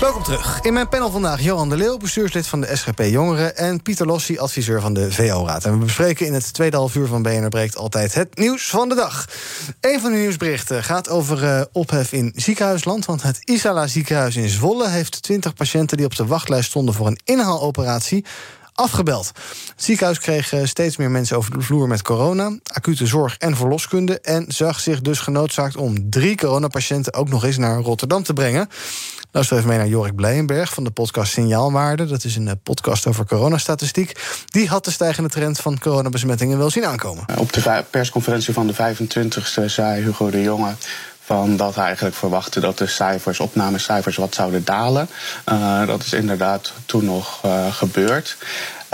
[0.00, 0.60] Welkom terug.
[0.62, 3.56] In mijn panel vandaag Johan de Leeuw, bestuurslid van de SGP Jongeren...
[3.56, 5.64] en Pieter Lossi, adviseur van de VO-raad.
[5.64, 8.88] En we bespreken in het tweede half uur van BNR Breekt altijd het nieuws van
[8.88, 9.28] de dag.
[9.80, 13.04] Een van de nieuwsberichten gaat over uh, ophef in ziekenhuisland...
[13.04, 15.96] want het Isala ziekenhuis in Zwolle heeft 20 patiënten...
[15.96, 18.24] die op de wachtlijst stonden voor een inhaaloperatie
[18.74, 19.26] afgebeld.
[19.74, 24.20] Het ziekenhuis kreeg steeds meer mensen over de vloer met corona, acute zorg en verloskunde.
[24.20, 28.68] En zag zich dus genoodzaakt om drie coronapatiënten ook nog eens naar Rotterdam te brengen.
[29.32, 32.06] Luister even mee naar Jorik Blijenberg van de podcast Signaalwaarde.
[32.06, 34.20] Dat is een podcast over coronastatistiek.
[34.46, 37.24] Die had de stijgende trend van coronabesmettingen wel zien aankomen.
[37.38, 40.74] Op de persconferentie van de 25e zei Hugo de Jonge
[41.24, 45.08] van dat hij eigenlijk verwachtte dat de cijfers, opnamecijfers wat zouden dalen.
[45.48, 48.36] Uh, dat is inderdaad toen nog uh, gebeurd.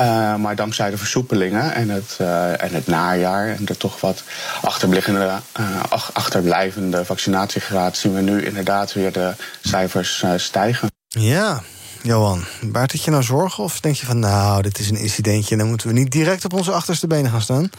[0.01, 4.23] Uh, maar dankzij de versoepelingen en het, uh, en het najaar en de toch wat
[5.61, 10.89] uh, achterblijvende vaccinatiegraad zien we nu inderdaad weer de cijfers stijgen.
[11.09, 11.63] Ja,
[12.07, 13.65] Johan, baart het je nou zorgen?
[13.65, 15.51] Of denk je van, nou, dit is een incidentje...
[15.51, 17.71] en dan moeten we niet direct op onze achterste benen gaan staan?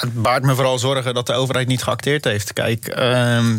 [0.00, 2.52] Het baart me vooral zorgen dat de overheid niet geacteerd heeft.
[2.52, 2.96] Kijk, uh,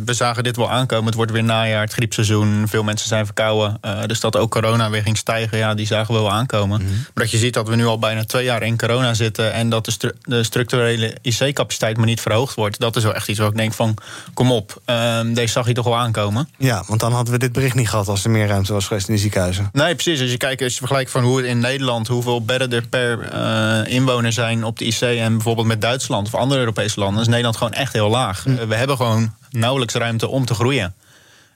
[0.05, 1.05] we zagen dit wel aankomen.
[1.05, 2.67] Het wordt weer najaar, het griepseizoen.
[2.67, 3.77] Veel mensen zijn verkouden.
[3.85, 6.81] Uh, dus dat ook corona weer ging stijgen, ja, die zagen we wel aankomen.
[6.81, 6.95] Mm -hmm.
[6.95, 9.53] Maar dat je ziet dat we nu al bijna twee jaar in corona zitten...
[9.53, 12.79] en dat de, stru de structurele IC-capaciteit maar niet verhoogd wordt...
[12.79, 13.97] dat is wel echt iets waar ik denk van,
[14.33, 14.81] kom op.
[14.85, 16.49] Uh, deze zag je toch wel aankomen?
[16.57, 18.07] Ja, want dan hadden we dit bericht niet gehad...
[18.07, 19.69] als er meer ruimte was geweest in de ziekenhuizen.
[19.73, 20.04] Nee, precies.
[20.07, 22.07] Als je kijkt, als je vergelijkt van hoe het in Nederland...
[22.07, 25.01] hoeveel bedden er per uh, inwoner zijn op de IC...
[25.01, 27.21] en bijvoorbeeld met Duitsland of andere Europese landen...
[27.21, 28.45] is Nederland gewoon echt heel laag.
[28.45, 28.67] Mm.
[28.67, 30.93] We hebben gewoon nauwelijks ruimte om te groeien.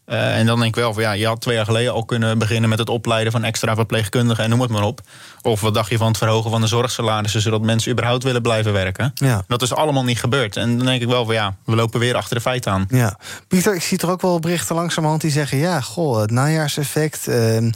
[0.10, 2.38] Uh, en dan denk ik wel van ja, je had twee jaar geleden al kunnen
[2.38, 5.02] beginnen met het opleiden van extra verpleegkundigen en noem het maar op.
[5.42, 8.74] Of wat dacht je van het verhogen van de zorgsalarissen, zodat mensen überhaupt willen blijven
[8.74, 9.12] werken?
[9.14, 9.44] Ja.
[9.48, 10.56] Dat is allemaal niet gebeurd.
[10.58, 12.86] En dan denk ik wel van ja, we lopen weer achter de feiten aan.
[12.90, 13.18] Ja.
[13.48, 17.28] Pieter, ik zie er ook wel berichten langzamerhand die zeggen: ja, goh, het najaarseffect.
[17.28, 17.72] Uh, uh,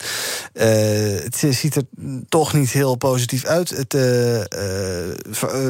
[1.24, 1.84] het ziet er
[2.30, 3.70] toch niet heel positief uit.
[3.70, 4.40] Het uh,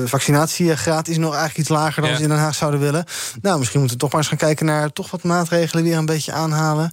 [0.05, 2.17] vaccinatiegraad is nog eigenlijk iets lager dan Ja.
[2.17, 3.05] ze in Den Haag zouden willen.
[3.41, 6.05] Nou, misschien moeten we toch maar eens gaan kijken naar toch wat maatregelen weer een
[6.05, 6.91] beetje aanhalen.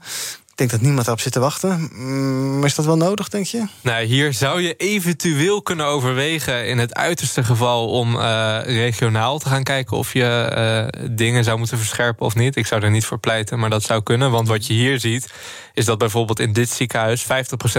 [0.51, 1.91] Ik denk dat niemand daarop zit te wachten.
[1.93, 3.65] Mm, Maar is dat wel nodig, denk je?
[3.81, 9.49] Nou, hier zou je eventueel kunnen overwegen, in het uiterste geval, om eh, regionaal te
[9.49, 12.57] gaan kijken of je eh, dingen zou moeten verscherpen of niet.
[12.57, 14.31] Ik zou er niet voor pleiten, maar dat zou kunnen.
[14.31, 15.33] Want wat je hier ziet,
[15.75, 17.27] is dat bijvoorbeeld in dit ziekenhuis 50%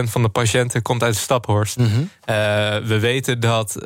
[0.04, 1.78] van de patiënten komt uit Staphorst.
[1.80, 1.86] Eh,
[2.78, 3.78] we weten dat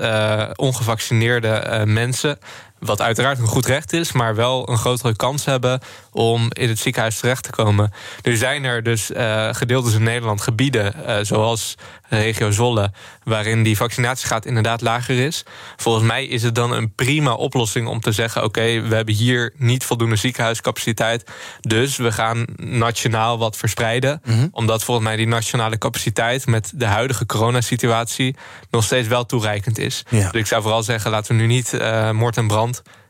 [0.55, 2.37] ongevaccineerde mensen.
[2.79, 5.79] Wat uiteraard een goed recht is, maar wel een grotere kans hebben
[6.11, 7.93] om in het ziekenhuis terecht te komen.
[8.21, 11.75] Nu zijn er dus eh gedeeltes in Nederland gebieden, eh, zoals
[12.09, 12.91] regio Zolle,
[13.23, 15.43] waarin die vaccinatiegraad inderdaad lager is.
[15.75, 19.53] Volgens mij is het dan een prima oplossing om te zeggen: oké, we hebben hier
[19.57, 24.21] niet voldoende ziekenhuiscapaciteit, dus we gaan nationaal wat verspreiden.
[24.51, 28.35] Omdat volgens mij die nationale capaciteit met de huidige coronasituatie
[28.69, 30.03] nog steeds wel toereikend is.
[30.09, 30.29] Ja.
[30.31, 32.64] Dus ik zou vooral zeggen: laten we nu niet eh, moord en brand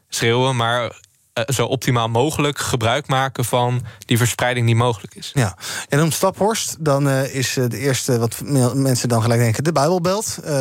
[0.09, 5.31] schreeuwen, maar eh, zo optimaal mogelijk gebruik maken van die verspreiding die mogelijk is.
[5.33, 5.57] Ja,
[5.89, 9.63] en om Staphorst, dan eh, is eh, de eerste wat me- mensen dan gelijk denken...
[9.63, 10.37] de Bijbelbelt.
[10.43, 10.51] Eh,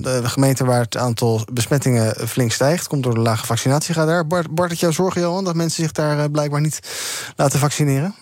[0.00, 2.86] de gemeente waar het aantal besmettingen flink stijgt...
[2.86, 4.26] komt door de lage vaccinatiegraad daar.
[4.26, 6.80] Bart, Bart het jou zorgen, Johan, dat mensen zich daar blijkbaar niet
[7.36, 8.14] laten vaccineren?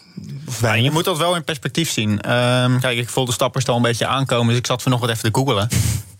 [0.60, 2.20] Ja, je moet dat wel in perspectief zien.
[2.20, 5.32] Ehm, kijk, ik voel de stappers al een beetje aankomen, dus ik zat vanochtend even
[5.32, 5.68] te googelen.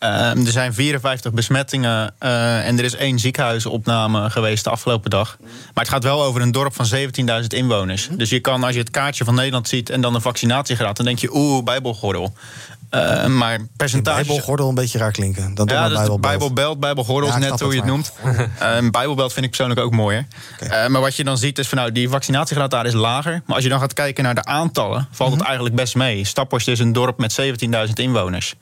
[0.02, 5.36] Ehm, er zijn 54 besmettingen eh, en er is één ziekenhuisopname geweest de afgelopen dag.
[5.40, 6.86] Maar het gaat wel over een dorp van
[7.40, 8.08] 17.000 inwoners.
[8.12, 11.06] Dus je kan, als je het kaartje van Nederland ziet en dan een vaccinatiegraad, dan
[11.06, 12.32] denk je, oeh, bijbelgordel.
[12.90, 14.24] Eh, maar percentage.
[14.24, 15.54] Bijbelgordel een beetje raar klinken.
[15.54, 16.80] Dan Ja, de Bijbelbelt.
[16.80, 18.12] Bijbelgordel is Ja, net hoe je het noemt.
[18.90, 20.26] Bijbelbelt vind ik persoonlijk ook mooier.
[20.58, 23.42] Eh, maar wat je dan ziet is van nou, die vaccinatiegraad daar is lager.
[23.46, 25.38] Maar als je dan gaat kijken naar de aantallen, valt Mhm.
[25.38, 26.24] het eigenlijk best mee.
[26.24, 28.54] Staphorst is een dorp met 17.000 inwoners.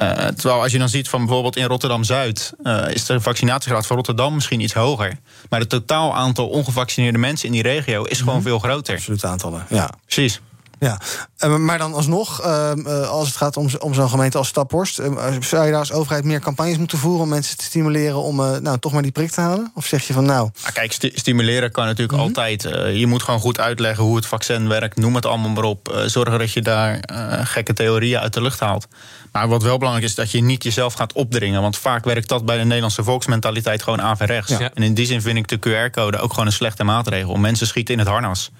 [0.00, 2.52] Eh, terwijl als je dan ziet van bijvoorbeeld in Rotterdam-Zuid...
[2.62, 5.18] eh, is de vaccinatiegraad van Rotterdam misschien iets hoger.
[5.48, 8.04] Maar het totaal aantal ongevaccineerde mensen in die regio...
[8.04, 8.94] is gewoon veel groter.
[8.94, 9.90] Absoluut aantallen, ja.
[10.04, 10.40] Precies.
[10.80, 11.00] Ja,
[11.38, 14.94] Eh, maar dan alsnog, eh, eh, als het gaat om, om zo'n gemeente als Staphorst...
[15.40, 17.20] zou je daar als overheid meer campagnes moeten voeren...
[17.22, 19.72] om mensen te stimuleren om eh, nou, toch maar die prik te halen?
[19.74, 20.50] Of zeg je van nou...
[20.62, 22.26] Ah, kijk, sti- stimuleren kan natuurlijk Mhm.
[22.26, 22.64] altijd.
[22.64, 24.96] Eh, je moet gewoon goed uitleggen hoe het vaccin werkt.
[24.96, 26.02] Noem het allemaal maar op.
[26.06, 28.86] Zorgen dat je daar eh, gekke theorieën uit de lucht haalt.
[29.32, 31.62] Maar wat wel belangrijk is, dat je niet jezelf gaat opdringen.
[31.62, 34.50] Want vaak werkt dat bij de Nederlandse volksmentaliteit gewoon averechts.
[34.50, 34.70] Ja.
[34.74, 37.34] En in die zin vind ik de QR-code ook gewoon een slechte maatregel.
[37.36, 38.50] Mensen schieten in het harnas.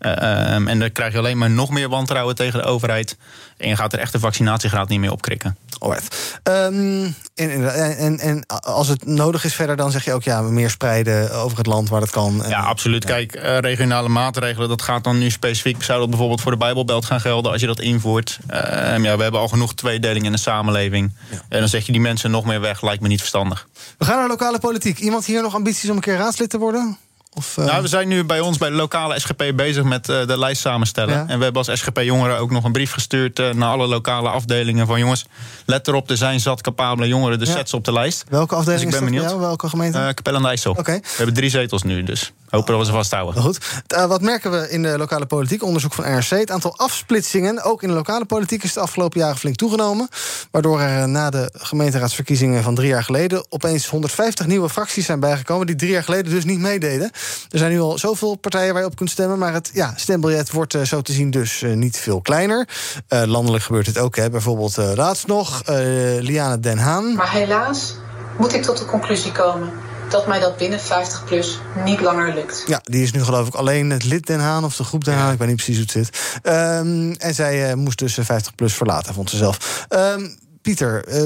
[0.00, 3.16] Eh, ehm, en dan krijg je alleen maar nog meer wantrouwen tegen de overheid.
[3.56, 5.56] En je gaat er echt de vaccinatiegraad niet meer opkrikken.
[5.78, 6.40] Alright.
[6.42, 10.70] Ehm, en, en, en, als het nodig is verder, dan zeg je ook ja, meer
[10.70, 12.42] spreiden over het land waar dat kan.
[12.48, 13.04] Ja, absoluut.
[13.04, 15.82] Kijk, eh, regionale maatregelen, dat gaat dan nu specifiek...
[15.82, 18.38] zou dat bijvoorbeeld voor de Bijbelbelt gaan gelden als je dat invoert.
[18.46, 21.12] Ehm, ja, we hebben al genoeg tweedeling in de samenleving.
[21.48, 23.68] En dan zet je die mensen nog meer weg, lijkt me niet verstandig.
[23.98, 24.98] We gaan naar lokale politiek.
[24.98, 26.98] Iemand hier nog ambities om een keer raadslid te worden?
[27.34, 30.26] Of, eh, Nou, we zijn nu bij ons bij de lokale SGP bezig met eh,
[30.26, 31.14] de lijst samenstellen.
[31.14, 31.20] Ja.
[31.28, 33.38] En we hebben als SGP Jongeren ook nog een brief gestuurd...
[33.38, 35.24] eh, naar alle lokale afdelingen van jongens...
[35.66, 37.54] let erop, er zijn zat capabele jongeren, dus Ja.
[37.54, 38.24] zet ze op de lijst.
[38.28, 39.40] welke afdeling dus ik ben is benieuwd.
[39.40, 40.12] Welke gemeente?
[40.14, 40.74] Capelle aan de IJssel.
[40.74, 43.42] We hebben drie zetels nu, dus hopen dat we ze vasthouden.
[43.42, 43.58] Goed.
[43.86, 45.62] Eh, wat merken we in de lokale politiek?
[45.62, 46.28] Onderzoek van NRC.
[46.28, 50.08] Het aantal afsplitsingen, ook in de lokale politiek, is de afgelopen jaren flink toegenomen.
[50.50, 55.20] Waardoor er eh, na de gemeenteraadsverkiezingen van drie jaar geleden opeens 150 nieuwe fracties zijn
[55.20, 55.66] bijgekomen.
[55.66, 57.10] die drie jaar geleden dus niet meededen.
[57.50, 59.38] Er zijn nu al zoveel partijen waar je op kunt stemmen.
[59.38, 62.68] Maar het ja, stembiljet wordt eh, zo te zien dus niet veel kleiner.
[63.08, 64.16] Eh, landelijk gebeurt het ook.
[64.16, 64.30] Hè.
[64.30, 65.76] Bijvoorbeeld eh, laatst nog eh,
[66.18, 67.14] Liane Den Haan.
[67.14, 67.96] Maar helaas
[68.38, 69.72] moet ik tot de conclusie komen
[70.10, 72.62] dat mij dat binnen 50 plus niet langer lukt.
[72.66, 75.14] Ja, die is nu geloof ik alleen het lid Den Haan of de groep Den
[75.14, 75.32] Haan.
[75.32, 76.40] Ik weet niet precies hoe het zit.
[76.42, 79.86] Ehm, en zij eh, moest dus eh, 50 plus verlaten, vond ze zelf.
[79.88, 80.28] Ehm,
[80.62, 81.22] Pieter, eh,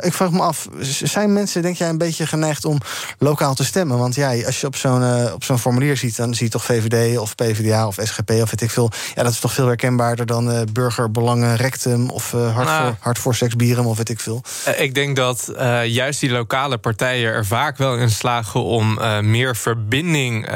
[0.00, 0.68] ik vraag me af,
[1.02, 2.78] zijn mensen, denk jij, een beetje geneigd om
[3.18, 3.98] lokaal te stemmen?
[3.98, 6.64] Want ja, als je op zo'n eh, op zo'n formulier ziet, dan zie je toch
[6.64, 8.90] VVD of PvdA of SGP of weet ik veel.
[9.14, 12.84] Ja, dat is toch veel herkenbaarder dan eh, burgerbelangen rectum of eh, hart, Nou.
[12.84, 14.42] voor, hart voor seksbieren of weet ik veel.
[14.76, 15.52] Ik denk dat
[15.86, 20.48] juist die lokale partijen er vaak wel in slagen om meer verbinding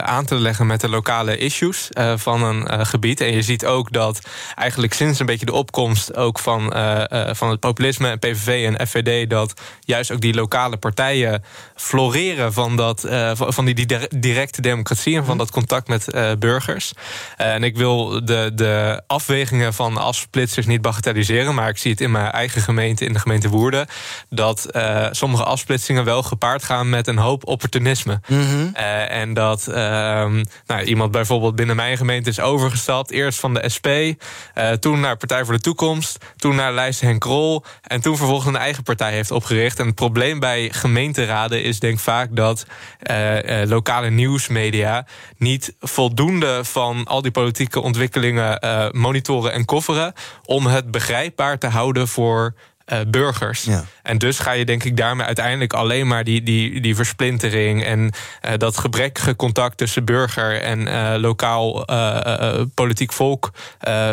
[0.00, 3.20] aan te leggen met de lokale issues van een gebied.
[3.20, 4.20] En je ziet ook dat
[4.54, 6.72] eigenlijk sinds een beetje de opkomst ook van,
[7.32, 9.30] van het populisme en PVV en FVD...
[9.30, 15.16] dat juist ook die lokale partijen floreren van, dat, uh, van die, directe democratie...
[15.16, 16.92] en van dat contact met uh, burgers.
[17.40, 21.54] Uh, en ik wil de, de afwegingen van afsplitsers niet bagatelliseren...
[21.54, 23.86] maar ik zie het in mijn eigen gemeente, in de gemeente Woerden...
[24.28, 24.68] dat
[25.10, 28.20] sommige afsplitsingen wel gepaard gaan met een hoop opportunisme.
[28.26, 28.74] Mm -hmm.
[28.74, 33.10] en dat ehm, nou, iemand bijvoorbeeld binnen mijn gemeente is overgestapt...
[33.10, 33.88] eerst van de SP,
[34.80, 36.24] toen naar Partij voor de Toekomst...
[36.36, 37.63] toen naar lijst Henk Krol...
[37.82, 39.78] en toen vervolgens een eigen partij heeft opgericht.
[39.78, 42.66] En het probleem bij gemeenteraden is denk vaak dat
[43.10, 50.12] uh, uh, lokale nieuwsmedia niet voldoende van al die politieke ontwikkelingen uh, monitoren en kofferen
[50.44, 52.54] om het begrijpbaar te houden voor
[52.92, 53.62] uh, burgers.
[53.62, 53.84] Ja.
[54.02, 58.00] En dus ga je denk ik daarmee uiteindelijk alleen maar die, die, die versplintering en
[58.00, 61.84] uh, dat gebrekkige contact tussen burger en uh, lokaal
[62.74, 63.50] politiek volk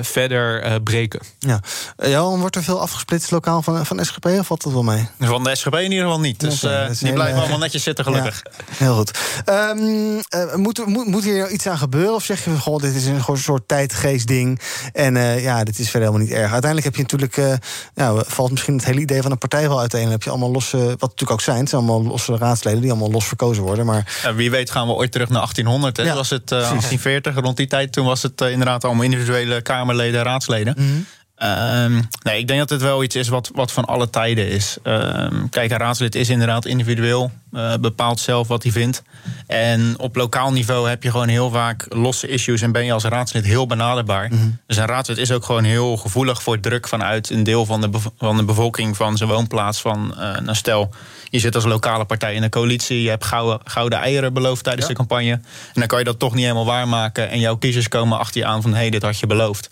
[0.01, 1.19] verder breken.
[1.39, 1.59] Ja.
[1.97, 5.07] Johan, wordt er veel afgesplitst lokaal van, van SGP of valt dat wel mee?
[5.19, 6.39] Van de SGP in ieder geval niet.
[6.39, 7.13] Dus okay, die hele...
[7.13, 8.41] blijven allemaal netjes zitten, gelukkig.
[8.43, 9.19] Ja, heel goed.
[9.49, 12.13] Um, moet, moet, moet hier iets aan gebeuren?
[12.13, 14.61] Of zeg je, goh, dit is een soort tijdgeestding
[14.93, 16.51] en ja, dit is verder helemaal niet erg.
[16.51, 17.59] Uiteindelijk heb je natuurlijk,
[17.95, 20.01] nou, valt misschien het hele idee van een partij wel uiteen.
[20.01, 22.91] Dan heb je allemaal losse, wat natuurlijk ook zijn, het zijn allemaal losse raadsleden die
[22.91, 23.85] allemaal los verkozen worden.
[23.85, 24.19] Maar...
[24.23, 25.97] Ja, wie weet gaan we ooit terug naar 1800.
[25.97, 26.03] Hè?
[26.03, 27.91] Ja, was het uh, 1840, rond die tijd.
[27.91, 30.73] Toen was het uh, inderdaad allemaal individuele Kamerleden, raadsleden.
[30.77, 31.05] Mm -hmm.
[31.43, 34.77] Um, nee, ik denk dat het wel iets is wat, wat van alle tijden is.
[34.83, 39.03] Um, kijk, een raadslid is inderdaad individueel, uh, bepaalt zelf wat hij vindt.
[39.47, 43.03] En op lokaal niveau heb je gewoon heel vaak losse issues en ben je als
[43.03, 44.27] raadslid heel benaderbaar.
[44.31, 44.59] Mm -hmm.
[44.67, 47.89] Dus een raadslid is ook gewoon heel gevoelig voor druk vanuit een deel van de,
[48.17, 49.81] van de bevolking van zijn woonplaats.
[49.81, 50.93] Van, uh, nou stel,
[51.29, 54.87] je zit als lokale partij in een coalitie, je hebt gouden, gouden eieren beloofd tijdens
[54.87, 54.91] ja.
[54.91, 55.31] de campagne.
[55.31, 55.41] En
[55.73, 57.29] dan kan je dat toch niet helemaal waarmaken.
[57.29, 59.69] En jouw kiezers komen achter je aan van hé, hey, dit had je beloofd.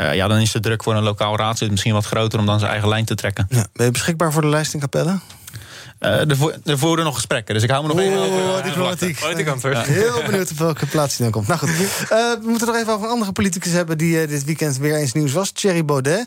[0.00, 2.58] Uh, ja, dan is de druk voor een lokaal raadslid misschien wat groter om dan
[2.58, 3.46] zijn eigen lijn te trekken.
[3.48, 3.66] Ja.
[3.72, 5.18] Ben je beschikbaar voor de lijst in Capelle?
[6.00, 8.58] Uh, er, er voeren nog gesprekken, dus ik hou me nog oh, even over.
[8.58, 9.18] Uh, diplomatiek.
[9.18, 9.82] Ja.
[9.82, 11.46] Heel benieuwd op welke plaats hij dan komt.
[11.46, 11.76] Nou goed, uh,
[12.08, 13.98] we moeten nog even over een andere politicus hebben...
[13.98, 15.50] die dit weekend weer eens nieuws was.
[15.50, 16.26] Thierry Baudet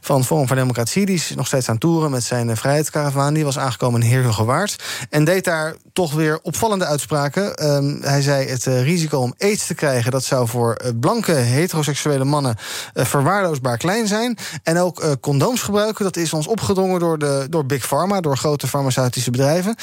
[0.00, 1.06] van Forum voor Democratie.
[1.06, 3.34] Die is nog steeds aan toeren met zijn vrijheidskaravaan.
[3.34, 4.82] Die was aangekomen in Heerhugowaard.
[5.10, 7.66] En deed daar toch weer opvallende uitspraken.
[7.66, 10.10] Um, hij zei het risico om aids te krijgen...
[10.10, 12.56] dat zou voor blanke heteroseksuele mannen
[12.94, 14.38] verwaarloosbaar klein zijn.
[14.62, 18.20] En ook condooms gebruiken, dat is ons opgedrongen door, de, door Big Pharma...
[18.20, 19.76] door grote farmaceutische bedrijven.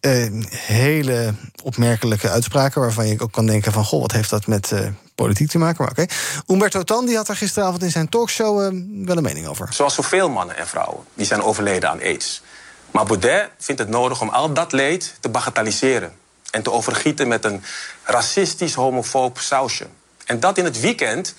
[0.00, 3.84] Uh, hele opmerkelijke uitspraken waarvan je ook kan denken van...
[3.84, 4.80] goh, wat heeft dat met uh,
[5.14, 5.84] politiek te maken?
[5.84, 6.06] Maar oké.
[6.46, 9.68] Umberto Tan die had daar gisteravond in zijn talkshow uh, wel een mening over.
[9.72, 12.42] Zoals zoveel mannen en vrouwen die zijn overleden aan aids.
[12.90, 16.12] Maar Baudet vindt het nodig om al dat leed te bagatelliseren...
[16.50, 17.62] en te overgieten met een
[18.04, 19.86] racistisch, homofoob sausje.
[20.24, 21.34] En dat in het weekend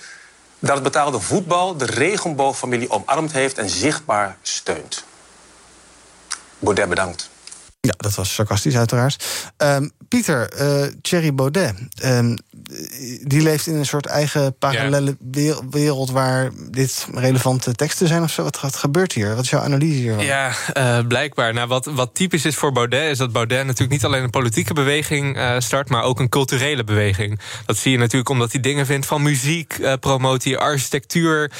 [0.59, 1.77] dat het betaalde voetbal...
[1.77, 5.03] de regenboogfamilie omarmd heeft en zichtbaar steunt.
[6.63, 7.29] Baudet bedankt.
[7.79, 9.25] Ja, dat was sarcastisch uiteraard.
[9.57, 11.73] Um, Pieter, uh, Thierry Baudet,
[12.03, 12.37] um,
[13.23, 15.55] die leeft in een soort eigen parallele ja.
[15.69, 16.11] wereld...
[16.11, 18.43] waar dit relevante teksten zijn of zo.
[18.43, 19.35] Wat, wat gebeurt hier?
[19.35, 20.25] Wat is jouw analyse hiervan?
[20.25, 21.53] Ja, uh, blijkbaar.
[21.53, 23.11] Nou, wat, wat typisch is voor Baudet...
[23.11, 25.89] is dat Baudet natuurlijk niet alleen een politieke beweging uh, start...
[25.89, 27.39] maar ook een culturele beweging.
[27.65, 29.77] Dat zie je natuurlijk omdat hij dingen vindt van muziek...
[29.77, 31.51] Uh, promoot hij architectuur,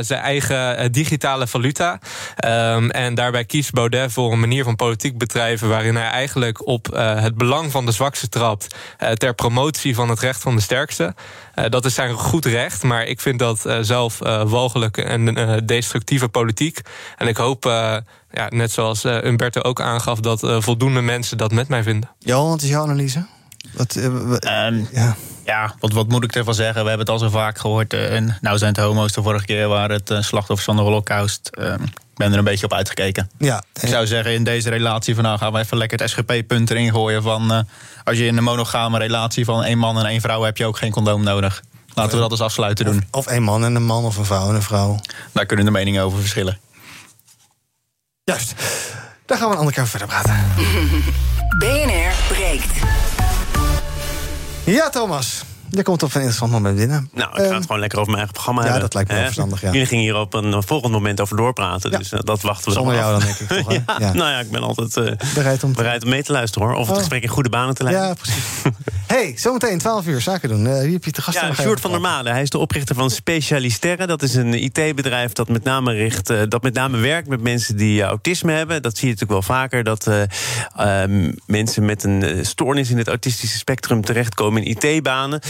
[0.00, 2.00] zijn eigen digitale valuta.
[2.46, 5.68] Um, en daarbij kiest Baudet voor een manier van politiek bedrijven...
[5.68, 8.74] waarin hij eigenlijk op het belang van de zwakste trapt...
[9.14, 11.14] ter promotie van het recht van de sterkste.
[11.54, 15.66] Uh, dat is zijn goed recht, maar ik vind dat uh, zelf uh, walgelijke en
[15.66, 16.80] destructieve politiek.
[17.16, 17.64] En ik hoop,
[18.30, 22.10] ja, net zoals Umberto ook aangaf, dat voldoende mensen dat met mij vinden.
[22.18, 23.26] Johan, wat is jouw analyse?
[23.72, 25.16] Wat, um, ja.
[25.44, 26.82] ja, wat, wat moet ik ervan zeggen?
[26.82, 27.94] We hebben het al zo vaak gehoord.
[27.94, 31.48] en nou zijn het homo's de vorige keer waren het slachtoffers van de holocaust.
[31.48, 33.30] Ehm, ben er een beetje op uitgekeken.
[33.38, 36.70] Ja, ik zou zeggen, in deze relatie van nou gaan we even lekker het SGP-punt
[36.70, 37.22] erin gooien.
[37.22, 37.60] Van uh,
[38.04, 40.76] als je in een monogame relatie van één man en één vrouw heb je ook
[40.76, 41.62] geen condoom nodig.
[41.94, 43.04] Laten we dat eens afsluiten doen.
[43.10, 45.00] Of, of één man en een man, of een vrouw en een vrouw.
[45.32, 46.58] Daar kunnen de meningen over verschillen.
[48.24, 48.54] Juist.
[49.26, 50.44] Daar gaan we een andere keer verder praten.
[51.58, 52.72] BNR breekt.
[54.64, 55.42] Ja, Thomas.
[55.74, 57.10] Je komt op een interessant moment binnen.
[57.12, 58.90] Nou, ik ga het um, gewoon lekker over mijn eigen programma ja, hebben.
[58.90, 59.70] dat lijkt me wel verstandig, ja.
[59.70, 61.90] Jullie gingen hier op een volgend moment over doorpraten.
[61.90, 61.98] Ja.
[61.98, 64.12] Dus uh, dat wachten we Zonder jou dan, denk ik toch, ja, ja.
[64.12, 66.76] Nou ja, ik ben altijd uh, bereid, om bereid om mee te luisteren, hoor.
[66.76, 66.98] Of het oh.
[66.98, 68.06] gesprek in goede banen te leiden.
[68.06, 68.44] Ja, precies.
[69.12, 70.66] Hey, zometeen 12 uur zaken doen.
[70.66, 71.40] Uh, wie heb je te gast?
[71.40, 72.32] Ja, Sjoerd van der Malen.
[72.32, 74.08] Hij is de oprichter van Specialisterren.
[74.08, 77.76] Dat is een IT-bedrijf dat met name richt, uh, dat met name werkt met mensen
[77.76, 78.82] die uh, autisme hebben.
[78.82, 79.84] Dat zie je natuurlijk wel vaker.
[79.84, 80.06] Dat
[80.80, 85.40] um, mensen met een stoornis in het autistische spectrum terechtkomen in IT-banen.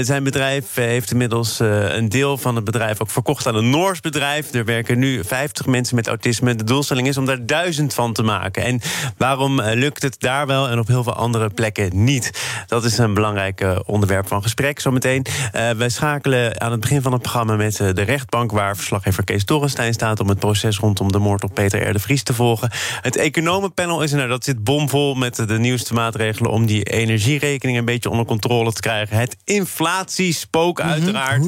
[0.00, 4.54] zijn bedrijf heeft inmiddels een deel van het bedrijf ook verkocht aan een Noors bedrijf.
[4.54, 6.54] Er werken nu 50 mensen met autisme.
[6.54, 8.64] De doelstelling is om daar duizend van te maken.
[8.64, 8.80] En
[9.16, 12.30] waarom lukt het daar wel en op heel veel andere plekken niet?
[12.66, 15.26] Dat is een belangrijk uh, onderwerp van gesprek zometeen.
[15.26, 18.50] Uh, wij schakelen aan het begin van het programma met uh, de rechtbank...
[18.50, 20.20] waar verslaggever Kees Dorrestein staat...
[20.20, 21.92] om het proces rondom de moord op Peter R.
[21.92, 22.70] de Vries te volgen.
[23.00, 26.50] Het economenpanel is er nou, dat zit bomvol met de nieuwste maatregelen...
[26.50, 29.16] om die energierekening een beetje onder controle te krijgen.
[29.16, 30.88] Het inflatiespook mhm.
[30.88, 31.42] uiteraard.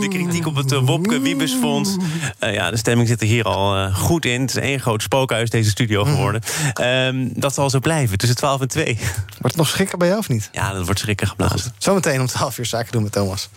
[0.00, 1.96] De kritiek op het Wopke Wiebesfonds.
[2.38, 4.40] ja, de stemming zit er hier al goed in.
[4.40, 6.14] Het is één groot spookhuis, deze studio mhm.
[6.14, 6.42] geworden.
[6.82, 8.94] Um, dat zal zo blijven, tussen 12 en 2.
[8.94, 10.48] Wordt het nog schrikken bij jou of niet?
[10.52, 11.72] Ja, dat wordt schrikken geblazen.
[11.78, 13.48] Zometeen om 12 uur zaken doen met Thomas.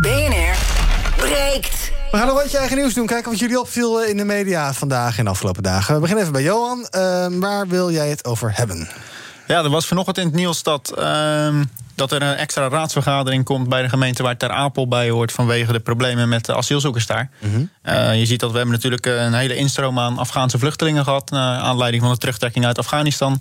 [0.00, 0.56] BNR
[1.16, 1.90] breekt.
[2.10, 3.06] We gaan nog wat je eigen nieuws doen.
[3.06, 5.94] Kijken wat jullie opviel in de media vandaag en de afgelopen dagen.
[5.94, 6.78] We beginnen even bij Johan.
[6.78, 8.88] Uh, waar wil jij het over hebben?
[9.46, 11.60] Ja, er was vanochtend in het nieuws dat, uh,
[11.98, 15.72] dat er een extra raadsvergadering komt bij de gemeente waar Ter Apel bij hoort vanwege
[15.72, 17.30] de problemen met de asielzoekers daar.
[17.38, 17.62] Mhm.
[17.82, 21.30] uh, je ziet dat we hebben natuurlijk een hele instroom aan Afghaanse vluchtelingen gehad.
[21.30, 23.32] naar aanleiding van de terugtrekking uit Afghanistan.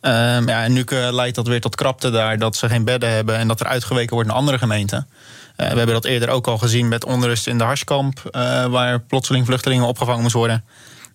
[0.00, 3.10] Um, ja, en nu eh, leidt dat weer tot krapte daar, dat ze geen bedden
[3.10, 5.08] hebben en dat er uitgeweken wordt naar andere gemeenten.
[5.08, 5.16] Uh,
[5.56, 8.22] we hebben dat eerder ook al gezien met onrust in de Harskamp,
[8.70, 10.64] waar plotseling vluchtelingen opgevangen moesten worden.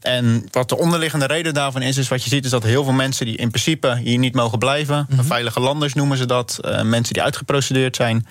[0.04, 2.94] En wat de onderliggende reden daarvan is, is wat je ziet, is dat heel veel
[2.94, 7.14] mensen die in principe hier niet mogen blijven, mm veilige landers noemen ze dat, mensen
[7.14, 8.28] die uitgeprocedeerd zijn,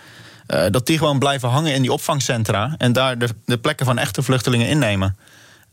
[0.70, 4.22] dat die gewoon blijven hangen in die opvangcentra en daar de, de plekken van echte
[4.22, 5.16] vluchtelingen innemen.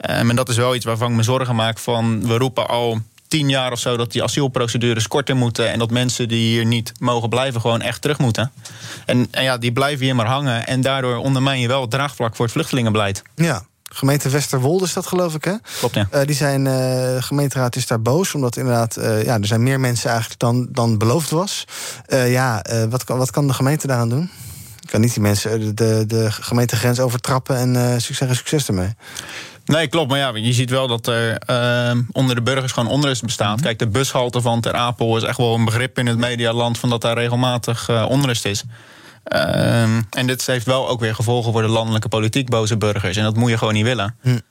[0.09, 2.99] Um, en dat is wel iets waarvan ik me zorgen maak van, we roepen al
[3.27, 5.71] tien jaar of zo dat die asielprocedures korter moeten.
[5.71, 8.51] En dat mensen die hier niet mogen blijven, gewoon echt terug moeten.
[9.05, 10.67] En, en ja, die blijven hier maar hangen.
[10.67, 13.21] En daardoor ondermijn je wel het draagvlak voor het vluchtelingenbeleid.
[13.35, 13.65] Ja.
[13.89, 15.53] Gemeente Westerwolde is dat, geloof ik, hè?
[15.79, 16.07] Klopt, ja.
[16.13, 18.97] Uh, die zijn, uh, de gemeenteraad is daar boos, omdat inderdaad...
[18.97, 21.65] Uh, ja, er zijn meer mensen eigenlijk dan, dan beloofd was.
[22.07, 24.29] ja, wat, kan, wat kan de gemeente daaraan doen?
[24.85, 28.95] kan niet die mensen de, de gemeentegrens overtrappen en succes, succes ermee.
[29.69, 30.09] Nee, klopt.
[30.09, 33.55] Maar ja, je ziet wel dat er uh, onder de burgers gewoon onrust bestaat.
[33.55, 33.63] Mhm.
[33.63, 36.77] Kijk, de bushalte van Ter Apel is echt wel een begrip in het medialand...
[36.77, 38.63] van dat daar regelmatig uh, onrust is.
[39.33, 43.17] Uh, en dit heeft wel ook weer gevolgen voor de landelijke politiek, boze burgers.
[43.17, 44.15] En dat moet je gewoon niet willen.
[44.21, 44.41] Mm.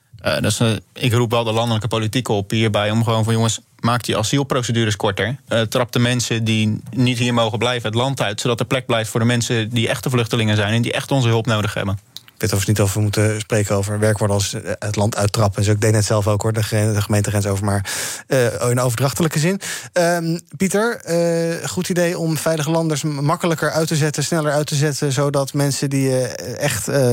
[0.41, 0.61] dus
[0.93, 2.91] ik roep wel de landelijke politiek op hierbij...
[2.91, 5.35] om gewoon van jongens, maak die asielprocedures korter.
[5.69, 8.41] trap de mensen die niet hier mogen blijven het land uit...
[8.41, 10.73] zodat er plek blijft voor de mensen die echte vluchtelingen zijn...
[10.73, 11.99] en die echt onze hulp nodig hebben
[12.41, 15.63] weet of we niet over moeten spreken over werkwoorden als eh, het land uittrappen.
[15.63, 16.63] Dus ik deed net zelf ook hoor, de,
[17.01, 17.91] gemeentegrens over, maar
[18.27, 19.61] uh, in overdrachtelijke zin.
[19.93, 24.75] Um, Pieter, uh, goed idee om veilige landers makkelijker uit te zetten, sneller uit te
[24.75, 27.11] zetten, zodat mensen die echt uh,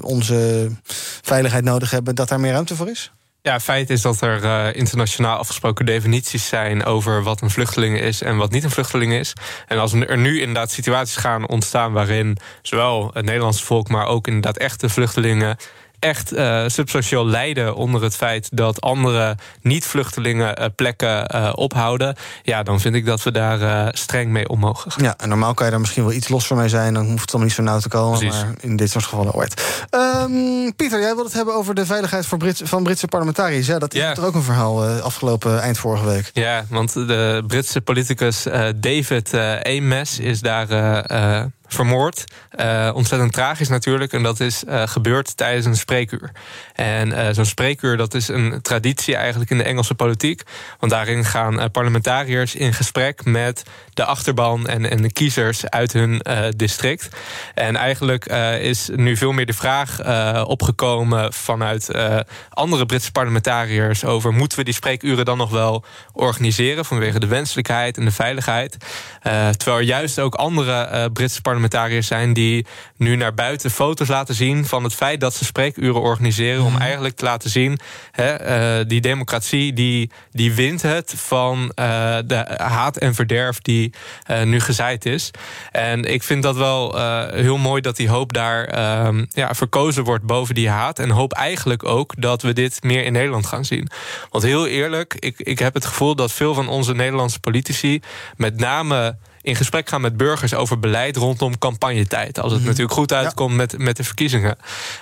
[0.00, 0.70] onze
[1.22, 3.12] veiligheid nodig hebben, dat daar meer ruimte voor is?
[3.42, 8.22] Ja, feit is dat er uh, internationaal afgesproken definities zijn over wat een vluchteling is
[8.22, 9.32] en wat niet een vluchteling is.
[9.66, 14.26] En als er nu inderdaad situaties gaan ontstaan waarin zowel het Nederlandse volk, maar ook
[14.26, 15.56] inderdaad echte vluchtelingen
[16.00, 22.62] echt uh, substantieel lijden onder het feit dat andere niet-vluchtelingen uh, plekken uh, ophouden, ja,
[22.62, 25.04] dan vind ik dat we daar streng mee om mogen gaan.
[25.04, 27.20] Ja, en normaal kan je daar misschien wel iets los van mee zijn, dan hoeft
[27.20, 28.42] het allemaal niet zo nauw te komen, Precies.
[28.42, 29.86] maar in dit soort gevallen ooit.
[29.90, 33.66] Um, Pieter, jij wilt het hebben over de veiligheid voor van Britse parlementariërs.
[33.66, 34.14] Ja, dat is ja.
[34.20, 36.30] ook een verhaal afgelopen eind vorige week.
[36.32, 38.46] Ja, want de Britse politicus
[38.76, 40.66] David Ames is daar
[41.74, 42.24] vermoord.
[42.60, 44.12] Uh, ontzettend tragisch natuurlijk.
[44.12, 46.30] En dat is uh, gebeurd tijdens een spreekuur.
[46.80, 50.42] En uh, zo'n spreekuur dat is een traditie eigenlijk in de Engelse politiek.
[50.78, 53.62] Want daarin gaan parlementariërs in gesprek met
[53.94, 56.22] de achterban en, en de kiezers uit hun
[56.56, 57.08] district.
[57.54, 58.26] En eigenlijk
[58.60, 59.98] is nu veel meer de vraag
[60.46, 61.90] opgekomen vanuit
[62.50, 67.96] andere Britse parlementariërs over moeten we die spreekuren dan nog wel organiseren vanwege de wenselijkheid
[67.96, 68.76] en de veiligheid.
[69.56, 72.66] terwijl er juist ook andere Britse parlementariërs zijn die
[72.96, 76.69] nu naar buiten foto's laten zien van het feit dat ze spreekuren organiseren.
[76.70, 76.84] Om mhm.
[76.84, 77.78] eigenlijk te laten zien,
[78.10, 83.92] hè, uh, die democratie die, die wint het van uh, de haat en verderf die
[84.30, 85.30] uh, nu gezaaid is.
[85.72, 86.98] En ik vind dat wel
[87.34, 90.98] heel mooi dat die hoop daar ehm, ja, verkozen wordt boven die haat.
[90.98, 93.88] En hoop eigenlijk ook dat we dit meer in Nederland gaan zien.
[94.30, 98.00] Want heel eerlijk, ik, ik heb het gevoel dat veel van onze Nederlandse politici
[98.36, 102.40] met name in gesprek gaan met burgers over beleid rondom campagnetijd.
[102.40, 104.56] Als het natuurlijk goed uitkomt met, met de verkiezingen.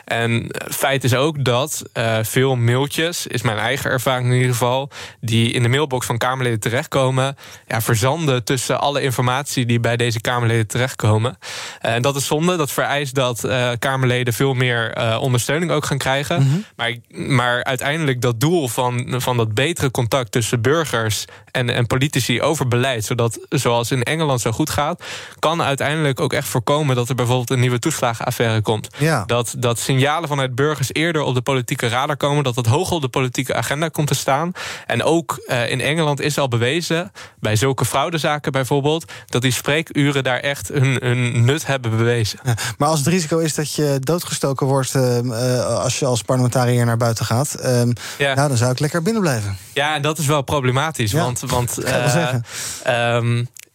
[0.04, 4.90] En feit is ook dat eh, veel mailtjes, is mijn eigen ervaring in ieder geval,
[5.20, 7.36] die in de mailbox van Kamerleden terechtkomen,
[7.66, 11.38] ja, verzanden tussen alle informatie die bij deze Kamerleden terechtkomen.
[11.80, 12.56] En dat is zonde.
[12.56, 16.64] Dat vereist dat eh, Kamerleden veel meer eh, ondersteuning ook gaan krijgen.
[16.76, 22.42] maar, maar uiteindelijk dat doel van, van dat betere contact tussen burgers en, en politici
[22.42, 25.02] over beleid, zodat zoals in Engeland zo goed gaat,
[25.38, 28.88] kan uiteindelijk ook echt voorkomen dat er bijvoorbeeld een nieuwe toeslagenaffaire komt.
[28.96, 29.24] Ja.
[29.26, 33.00] Dat, dat signalen vanuit burgers eerder op de politieke radar komen, dat dat hoog op
[33.00, 34.52] de politieke agenda komt te staan.
[34.86, 40.24] En ook eh, in Engeland is al bewezen, bij zulke fraudezaken bijvoorbeeld, dat die spreekuren
[40.24, 42.38] daar echt hun, hun nut hebben bewezen.
[42.44, 46.22] Ja, maar als het risico is dat je doodgestoken wordt ehm, eh, als je als
[46.22, 48.34] parlementariër naar buiten gaat, ehm, Ja.
[48.34, 49.56] nou, dan zou ik lekker binnen blijven.
[49.72, 51.10] Ja, en dat is wel problematisch.
[51.10, 51.78] Ja, want want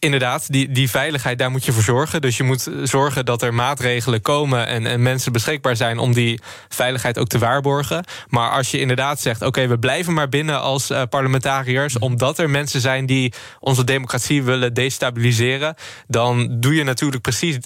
[0.04, 2.20] eh, inderdaad, die, die veiligheid, daar moet je voor zorgen.
[2.20, 6.40] Dus je moet zorgen dat er maatregelen komen en, en mensen beschikbaar zijn om die
[6.68, 8.04] veiligheid ook te waarborgen.
[8.28, 12.50] Maar als je inderdaad zegt: oké, we blijven maar binnen als eh, parlementariërs, omdat er
[12.50, 15.74] mensen zijn die onze democratie willen destabiliseren,
[16.06, 17.58] dan doe je natuurlijk precies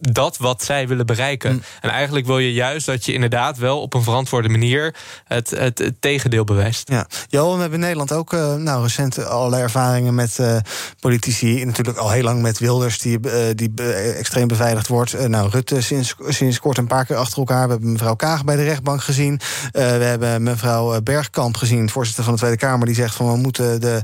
[0.00, 1.62] dat wat zij willen bereiken.
[1.80, 4.94] En eigenlijk wil je juist dat je inderdaad wel op een verantwoorde manier
[5.24, 6.88] het, het, het tegendeel bewijst.
[6.88, 10.56] Ja, Johan, we hebben in Nederland ook eh, nou, recent allerlei ervaringen met eh,
[11.00, 11.64] politici.
[11.64, 13.72] Natuurlijk al heel lang met Wilders, die, eh, die
[14.16, 15.28] extreem beveiligd wordt.
[15.28, 17.64] Nou, Rutte sinds, sinds kort een paar keer achter elkaar.
[17.64, 19.40] We hebben mevrouw Kaag bij de rechtbank gezien.
[19.72, 23.80] We hebben mevrouw Bergkamp gezien, voorzitter van de Tweede Kamer, die zegt van we moeten
[23.80, 24.02] de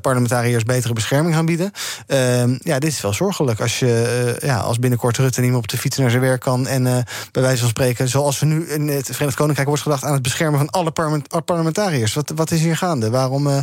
[0.00, 1.70] parlementariërs betere bescherming gaan bieden.
[2.06, 5.68] Eh, ja, dit is wel zorgelijk als je ja, als binnenkort Rutte niet meer op
[5.68, 6.66] de fiets naar zijn werk kan.
[6.66, 6.98] En eh,
[7.32, 10.22] bij wijze van spreken, zoals we nu in het Verenigd Koninkrijk wordt gedacht aan het
[10.22, 12.14] beschermen van alle parlement- parlementariërs.
[12.14, 13.10] Wat, wat is hier gaande?
[13.10, 13.46] Waarom?
[13.46, 13.58] eh,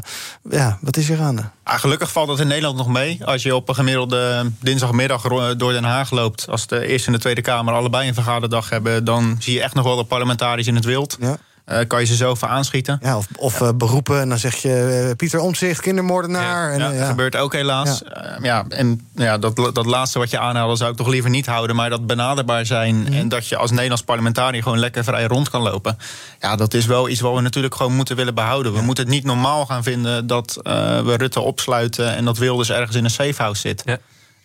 [0.49, 1.43] ja, wat is hier gaande?
[1.63, 3.25] Ah, gelukkig valt dat in Nederland nog mee.
[3.25, 5.21] Als je op een gemiddelde dinsdagmiddag
[5.57, 6.45] door Den Haag loopt...
[6.49, 9.05] als de Eerste en de Tweede Kamer allebei een vergaderdag hebben...
[9.05, 11.17] dan zie je echt nog wel de parlementariërs in het wild.
[11.19, 11.37] Ja.
[11.71, 12.99] Eh, kan je ze zo voor aanschieten.
[13.01, 16.71] Ja, of of eh, beroepen en dan zeg je eh, Pieter Omtzigt, kindermoordenaar.
[16.71, 18.01] En, Ja, dat gebeurt ook helaas.
[18.05, 21.45] Ja, ja en ja, dat, dat laatste wat je aanhaalde zou ik toch liever niet
[21.45, 21.75] houden.
[21.75, 23.13] Maar dat benaderbaar zijn Mhm.
[23.13, 25.97] en dat je als Nederlands parlementariër gewoon lekker vrij rond kan lopen.
[26.39, 28.73] Ja, dat is wel iets wat we natuurlijk gewoon moeten willen behouden.
[28.73, 32.69] We moeten het niet normaal gaan vinden dat eh, we Rutte opsluiten en dat Wilders
[32.71, 33.83] ergens in een safehouse zit.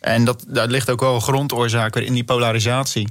[0.01, 3.09] En dat, daar ligt ook wel een grondoorzaak in die polarisatie.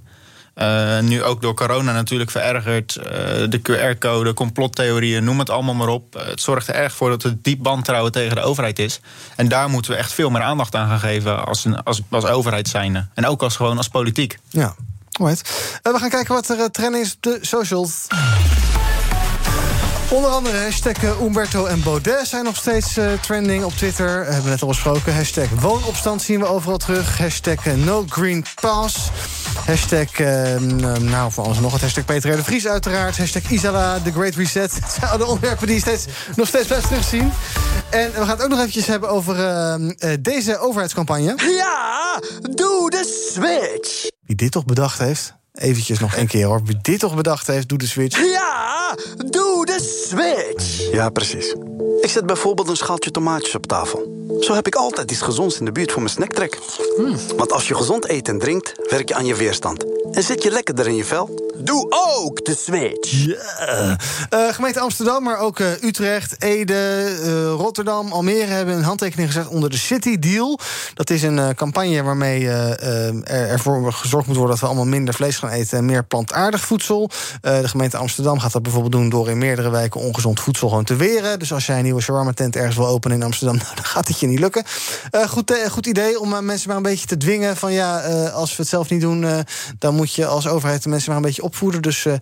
[0.56, 2.96] Eh, nu ook door corona natuurlijk verergerd.
[2.96, 3.06] Eh,
[3.50, 6.16] de QR-code, complottheorieën, noem het allemaal maar op.
[6.16, 9.00] Eh, het zorgt er erg voor dat er diep wantrouwen tegen de overheid is.
[9.36, 12.26] En daar moeten we echt veel meer aandacht aan gaan geven als, een, als, als
[12.26, 13.08] overheid zijnde.
[13.14, 14.38] En ook als, gewoon als politiek.
[14.50, 14.76] Ja,
[15.12, 15.80] alright.
[15.82, 18.08] Eh, we gaan kijken wat er trending is op de socials.
[20.10, 24.26] Onder andere hashtag eh, Umberto en Baudet zijn nog steeds eh, trending op Twitter.
[24.26, 25.16] We hebben net al besproken.
[25.16, 27.18] Hashtag woonopstand zien we overal terug.
[27.18, 29.10] Hashtag eh, no green pass.
[29.66, 30.56] Hashtag, eh,
[31.00, 31.82] nou voor alles nog wat.
[31.82, 32.36] Hashtag Peter R.
[32.36, 33.18] de Vries uiteraard.
[33.18, 34.76] Hashtag Isala, The Great Reset.
[34.76, 37.32] Het zijn alle onderwerpen die je steeds, nog steeds blijft terugzien.
[37.90, 41.36] En we gaan het ook nog eventjes hebben over eh, eh, deze overheidscampagne.
[41.38, 42.20] Ja,
[42.52, 44.10] doe de switch.
[44.26, 45.36] Wie dit toch bedacht heeft?
[45.56, 46.62] Eventjes nog één keer hoor.
[46.64, 48.20] Wie dit toch bedacht heeft, doe de switch.
[48.20, 50.92] Ja, doe de switch.
[50.92, 51.56] Ja, precies.
[52.02, 54.28] Ik zet bijvoorbeeld een schaaltje tomaatjes op tafel.
[54.40, 56.60] Zo heb ik altijd iets gezonds in de buurt voor mijn snacktrek.
[57.38, 59.95] Want als je gezond eet en drinkt, werk je aan je weerstand.
[60.12, 61.54] En zit je lekkerder in je vel.
[61.58, 63.28] Doe ook de switch.
[64.30, 66.74] Eh, gemeente Amsterdam, maar ook eh, Utrecht, Ede,
[67.24, 70.60] eh, Rotterdam, Almere hebben een handtekening gezet onder de City Deal.
[70.94, 75.14] Dat is een eh, campagne waarmee er, ervoor gezorgd moet worden dat we allemaal minder
[75.14, 77.10] vlees gaan eten en meer plantaardig voedsel.
[77.42, 80.96] De gemeente Amsterdam gaat dat bijvoorbeeld doen door in meerdere wijken ongezond voedsel gewoon te
[80.96, 81.40] weren.
[81.40, 84.08] Dus als jij een nieuwe shawarma tent ergens wil openen in Amsterdam, nou, dan gaat
[84.08, 84.64] het je niet lukken.
[85.28, 88.00] Goed, goed idee om mensen maar een beetje te dwingen van ja,
[88.30, 89.40] als we het zelf niet doen, eh,
[89.96, 91.82] dan moet je als overheid de mensen maar een beetje opvoeden.
[91.82, 92.14] Dus eh,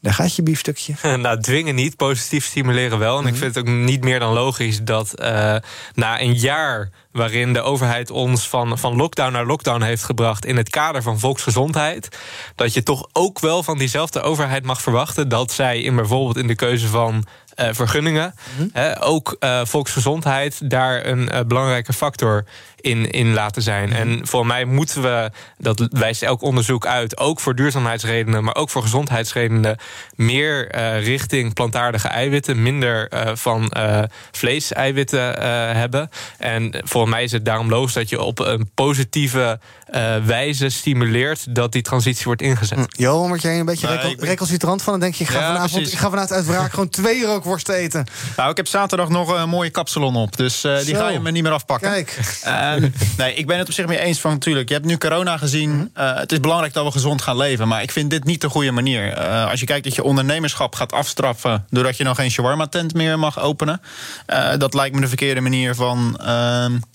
[0.00, 0.94] daar gaat je biefstukje.
[1.16, 3.18] nou, dwingen niet, positief stimuleren wel.
[3.18, 5.56] En ik vind het ook niet meer dan logisch dat eh,
[5.94, 10.56] na een jaar waarin de overheid ons van, van lockdown naar lockdown heeft gebracht in
[10.56, 12.08] het kader van volksgezondheid,
[12.54, 16.46] dat je toch ook wel van diezelfde overheid mag verwachten dat zij in bijvoorbeeld in
[16.46, 17.24] de keuze van
[17.58, 18.34] eh, vergunningen,
[18.72, 22.44] hè, ook eh, volksgezondheid daar een eh, belangrijke factor
[22.80, 23.92] in, in laten zijn.
[23.92, 28.70] En voor mij moeten we, dat wijst elk onderzoek uit, ook voor duurzaamheidsredenen, maar ook
[28.70, 29.76] voor gezondheidsredenen,
[30.14, 36.10] meer eh, richting plantaardige eiwitten, minder eh, van eh, vleeseiwitten eh, hebben.
[36.38, 41.54] En voor mij is het daarom logisch dat je op een positieve eh, wijze stimuleert
[41.54, 42.78] dat die transitie wordt ingezet.
[42.88, 44.92] Johan, word jij een beetje recalcitrant van?
[44.92, 47.47] Dan denk je, ik ga, Ja, vanavond, ik ga vanuit uit wraak gewoon twee rookworsten
[47.68, 48.06] eten.
[48.36, 50.36] Nou, ik heb zaterdag nog een mooie kapsalon op.
[50.36, 51.90] Dus eh, die ga je me niet meer afpakken.
[51.90, 52.18] Kijk.
[52.42, 54.68] Ehm, nee, ik ben het op zich mee eens van natuurlijk.
[54.68, 55.70] Je hebt nu corona gezien.
[55.70, 55.86] Mhm.
[55.92, 57.68] Eh, het is belangrijk dat we gezond gaan leven.
[57.68, 59.12] Maar ik vind dit niet de goede manier.
[59.12, 61.66] Eh, als je kijkt dat je ondernemerschap gaat afstraffen.
[61.70, 63.80] doordat je nog geen shawarma-tent meer mag openen.
[64.26, 66.20] eh, dat lijkt me de verkeerde manier van.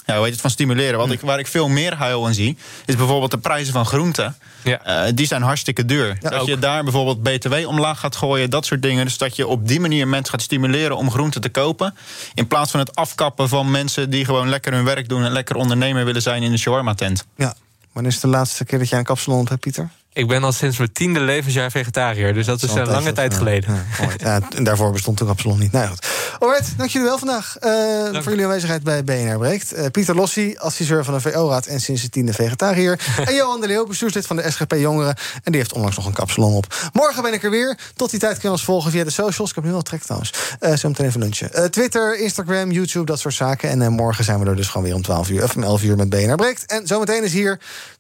[0.06, 0.98] Ja, hoe heet het, van stimuleren.
[0.98, 2.58] Wat ik, waar ik veel meer huil aan zie.
[2.86, 4.38] is bijvoorbeeld de prijzen van groenten.
[4.64, 6.18] Eh, die zijn hartstikke duur.
[6.22, 9.06] dat je daar bijvoorbeeld BTW omlaag gaat gooien, dat soort dingen.
[9.06, 11.96] Dus dat je op die manier mensen gaat stimuleren om groenten te kopen.
[12.34, 15.56] In plaats van het afkappen van mensen die gewoon lekker hun werk doen en lekker
[15.56, 17.26] ondernemer willen zijn in de shawarma-tent.
[17.36, 17.56] Ja.
[17.92, 19.90] Wanneer is de laatste keer dat jij een kapsalon hebt, Pieter?
[20.14, 22.34] Ik ben al sinds mijn tiende levensjaar vegetariër.
[22.34, 23.86] Dus dat is een lange dat, tijd geleden.
[24.18, 25.72] Ja, en daarvoor bestond de kapsalon niet.
[25.72, 26.08] Nou goed.
[26.40, 27.72] Alright, dank jullie wel vandaag eh,
[28.12, 29.74] voor jullie aanwezigheid bij BNR Breekt.
[29.74, 33.00] Eh, Pieter Lossi, adviseur van de VO-raad en sinds de tiende vegetariër.
[33.26, 35.16] en Johan de Leeuw, bestuurslid van de SGP Jongeren.
[35.44, 36.90] En die heeft onlangs nog een kapsalon op.
[36.94, 37.78] Morgen ben ik er weer.
[37.96, 39.50] Tot die tijd kun je ons volgen via de socials.
[39.50, 40.34] Ik heb nu wel trek trouwens.
[40.60, 41.54] Eh zo meteen even lunchen.
[41.54, 43.70] Eh, Twitter, Instagram, YouTube, dat soort zaken.
[43.70, 45.84] En eh, morgen zijn we er dus gewoon weer om 12 uur of om 11
[45.84, 46.66] uur met BNR Breekt.
[46.66, 47.60] En zometeen is hier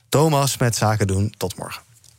[0.09, 1.33] Thomas met Zaken doen.
[1.37, 1.92] Tot morgen.